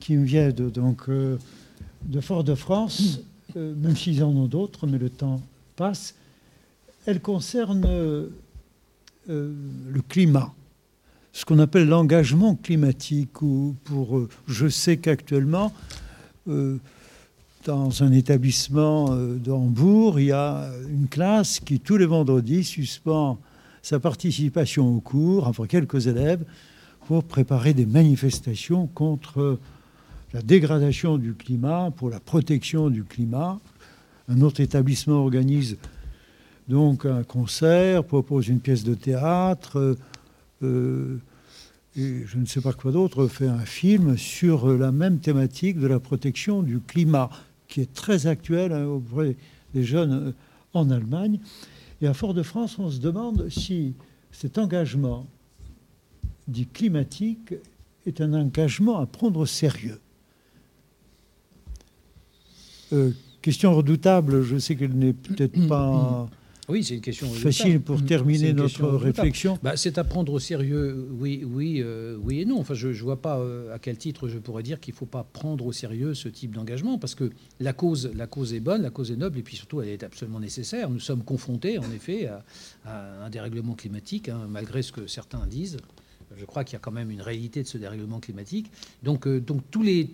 [0.00, 3.20] qui me vient de, donc, de Fort-de-France.
[3.56, 5.40] Euh, même s'ils en ont d'autres, mais le temps
[5.76, 6.14] passe,
[7.06, 8.30] elle concerne euh,
[9.28, 10.52] le climat,
[11.32, 13.42] ce qu'on appelle l'engagement climatique.
[13.42, 15.72] Ou pour, euh, je sais qu'actuellement,
[17.64, 23.38] dans un établissement de Hambourg, il y a une classe qui, tous les vendredis, suspend
[23.80, 26.44] sa participation au cours, enfin quelques élèves,
[27.06, 29.58] pour préparer des manifestations contre
[30.34, 33.60] la dégradation du climat, pour la protection du climat.
[34.28, 35.78] Un autre établissement organise
[36.68, 39.96] donc un concert, propose une pièce de théâtre,
[40.62, 41.18] euh,
[41.96, 45.86] et je ne sais pas quoi d'autre, fait un film sur la même thématique de
[45.86, 47.30] la protection du climat,
[47.68, 49.36] qui est très actuel hein, auprès
[49.72, 50.32] des jeunes euh,
[50.72, 51.38] en Allemagne.
[52.02, 53.94] Et à Fort-de-France, on se demande si
[54.32, 55.28] cet engagement
[56.48, 57.54] dit climatique
[58.04, 60.00] est un engagement à prendre au sérieux.
[62.94, 63.10] Euh,
[63.42, 66.28] question redoutable, je sais qu'elle n'est peut-être pas
[66.68, 68.06] oui, c'est une question facile pour mm.
[68.06, 69.58] terminer notre réflexion.
[69.62, 72.58] Bah, c'est à prendre au sérieux, oui, oui, euh, oui et non.
[72.58, 75.06] Enfin, je ne vois pas euh, à quel titre je pourrais dire qu'il ne faut
[75.06, 77.30] pas prendre au sérieux ce type d'engagement, parce que
[77.60, 80.02] la cause, la cause est bonne, la cause est noble, et puis surtout, elle est
[80.02, 80.88] absolument nécessaire.
[80.88, 82.28] Nous sommes confrontés, en effet,
[82.84, 85.76] à, un dérèglement climatique, hein, malgré ce que certains disent
[86.36, 88.70] je crois qu'il y a quand même une réalité de ce dérèglement climatique.
[89.02, 90.10] Donc, euh, donc tous les,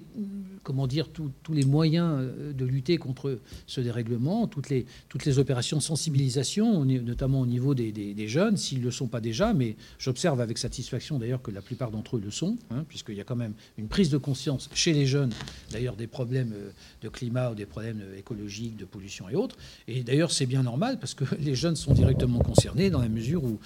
[0.62, 5.38] comment dire, tous les moyens euh, de lutter contre ce dérèglement, toutes les, toutes les
[5.38, 9.52] opérations de sensibilisation, notamment au niveau des, des, jeunes, s'ils ne le sont pas déjà,
[9.54, 13.20] mais j'observe avec satisfaction d'ailleurs que la plupart d'entre eux le sont, hein, puisqu'il y
[13.20, 15.32] a quand même une prise de conscience chez les jeunes,
[15.70, 16.70] d'ailleurs des problèmes euh,
[17.02, 19.56] de climat ou des problèmes écologiques, de pollution et autres.
[19.88, 23.44] Et d'ailleurs, c'est bien normal parce que les jeunes sont directement concernés dans la mesure
[23.44, 23.58] où,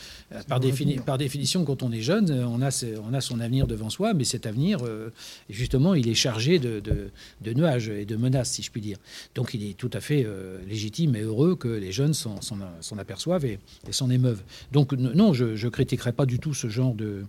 [0.48, 0.60] par,
[1.04, 4.24] par définition, quand on est jeune, on a, on a son avenir devant soi, mais
[4.24, 5.10] cet avenir, euh,
[5.48, 7.10] justement, il est chargé de,
[7.54, 8.98] nuages et de menaces, si je puis dire.
[9.34, 13.44] Donc il est tout à fait euh, légitime et heureux que les jeunes s'en aperçoivent
[13.44, 13.58] et,
[13.90, 14.42] s'en émeuvent.
[14.72, 17.24] Donc non, je ne critiquerai pas du tout ce genre de...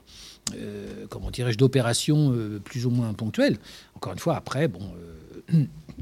[0.56, 3.58] Euh, comment dirais-je, d'opérations plus ou moins ponctuelles.
[3.96, 4.82] Encore une fois, après, bon,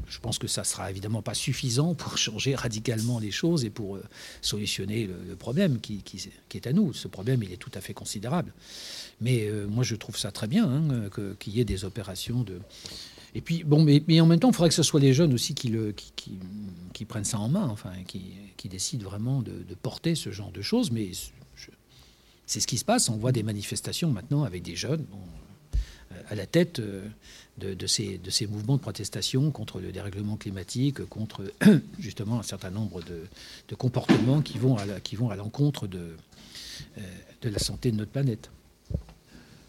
[0.08, 3.98] je pense que ça sera évidemment pas suffisant pour changer radicalement les choses et pour
[4.42, 6.02] solutionner le, problème qui,
[6.54, 6.92] est à nous.
[6.92, 8.52] Ce problème, il est tout à fait considérable.
[9.20, 12.60] Mais euh, moi, je trouve ça très bien hein, qu'il y ait des opérations de.
[13.36, 15.54] Et puis, bon, mais, en même temps, il faudrait que ce soit les jeunes aussi
[15.54, 15.72] qui,
[17.08, 20.90] prennent ça en main, enfin, qui, décident vraiment de, porter ce genre de choses.
[20.90, 21.10] Mais
[22.46, 23.08] c'est ce qui se passe.
[23.08, 25.43] On voit des manifestations maintenant avec des jeunes euh,
[26.28, 27.06] à la tête euh,
[27.58, 31.44] de, ces, mouvements de protestation contre le dérèglement climatique, contre
[31.98, 36.16] justement un certain nombre de, comportements qui vont à l'encontre de,
[37.42, 38.50] de la santé de notre planète.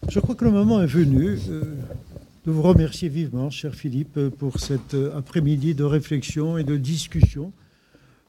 [0.08, 1.62] Je crois que le moment est venu euh,
[2.46, 7.52] de vous remercier vivement, cher Philippe, pour cet euh, après-midi de réflexion et de discussion.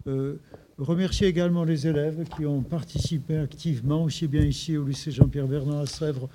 [0.07, 0.35] Euh,
[0.77, 5.79] remercier également les élèves qui ont participé activement, aussi bien ici au lycée Jean-Pierre Bernard
[5.81, 6.29] à Sèvres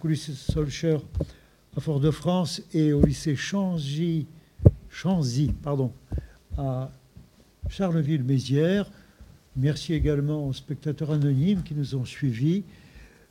[0.00, 0.98] qu'au lycée Solcher
[1.76, 4.26] à Fort-de-France et au lycée Chanzy,
[6.56, 6.90] à
[7.68, 8.90] Charleville-Mézières.
[9.56, 12.62] Merci également aux spectateurs anonymes qui nous ont suivis.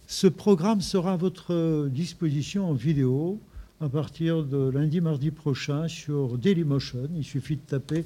[0.08, 3.40] Ce programme sera à votre disposition en vidéo
[3.80, 7.10] à partir de lundi, mardi prochain sur Dailymotion.
[7.16, 8.04] Il suffit de taper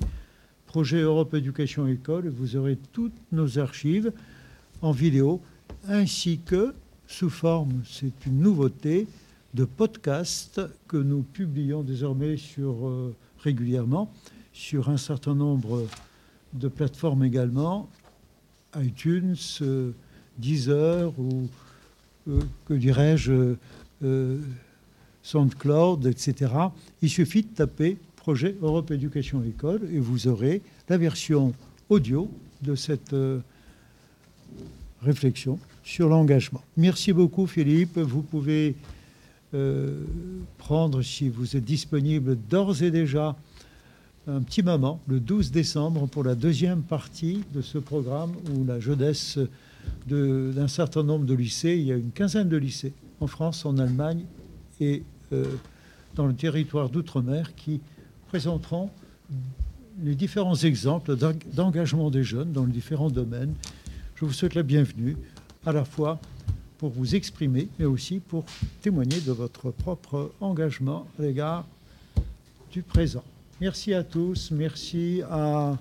[0.74, 4.12] Projet Europe Éducation École vous aurez toutes nos archives
[4.82, 5.40] en vidéo
[5.88, 6.74] ainsi que
[7.06, 9.08] sous forme, c'est une nouveauté,
[9.54, 14.12] de podcasts que nous publions désormais sur, euh, régulièrement
[14.52, 15.86] sur un certain nombre
[16.54, 17.88] de plateformes également,
[18.76, 19.92] iTunes, euh,
[20.40, 21.50] Deezer ou
[22.30, 23.54] euh, que dirais-je,
[25.22, 26.52] SoundCloud, etc.
[27.04, 31.54] Il suffit de taper projet Europe Éducation École et vous aurez la version
[31.90, 33.42] audio de cette euh,
[35.02, 36.62] réflexion sur l'engagement.
[36.78, 37.98] Merci beaucoup Philippe.
[37.98, 38.76] Vous pouvez
[40.58, 43.36] prendre, si vous êtes disponible d'ores et déjà,
[44.26, 48.80] un petit moment, le 12 décembre, pour la deuxième partie de ce programme où la
[48.80, 49.38] jeunesse
[50.08, 51.76] d'un certain nombre de lycées.
[51.78, 54.24] Il y a une quinzaine de lycées en France, en Allemagne
[54.80, 55.46] et euh,
[56.16, 57.82] dans le territoire d'outre-mer qui
[58.34, 58.90] présenteront
[60.04, 61.16] les différents exemples
[61.54, 63.54] d'engagement des jeunes dans les différents domaines.
[64.16, 65.16] Je vous souhaite la bienvenue,
[65.68, 66.20] à la fois
[66.80, 68.44] pour vous exprimer, mais aussi pour
[68.82, 71.68] témoigner de votre propre engagement à l'égard
[72.72, 73.24] du présent.
[73.62, 75.78] Merci à tous, merci à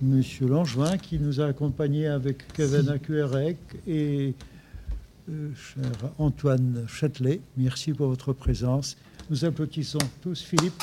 [0.00, 4.32] Monsieur Langevin qui nous a accompagnés avec Kevin Acuerec et
[5.28, 7.42] euh, cher Antoine Châtelet.
[7.58, 8.96] Merci pour votre présence.
[9.28, 10.82] Nous applaudissons tous Philippe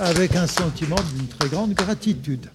[0.00, 2.50] Avec un sentiment d'une très grande gratitude.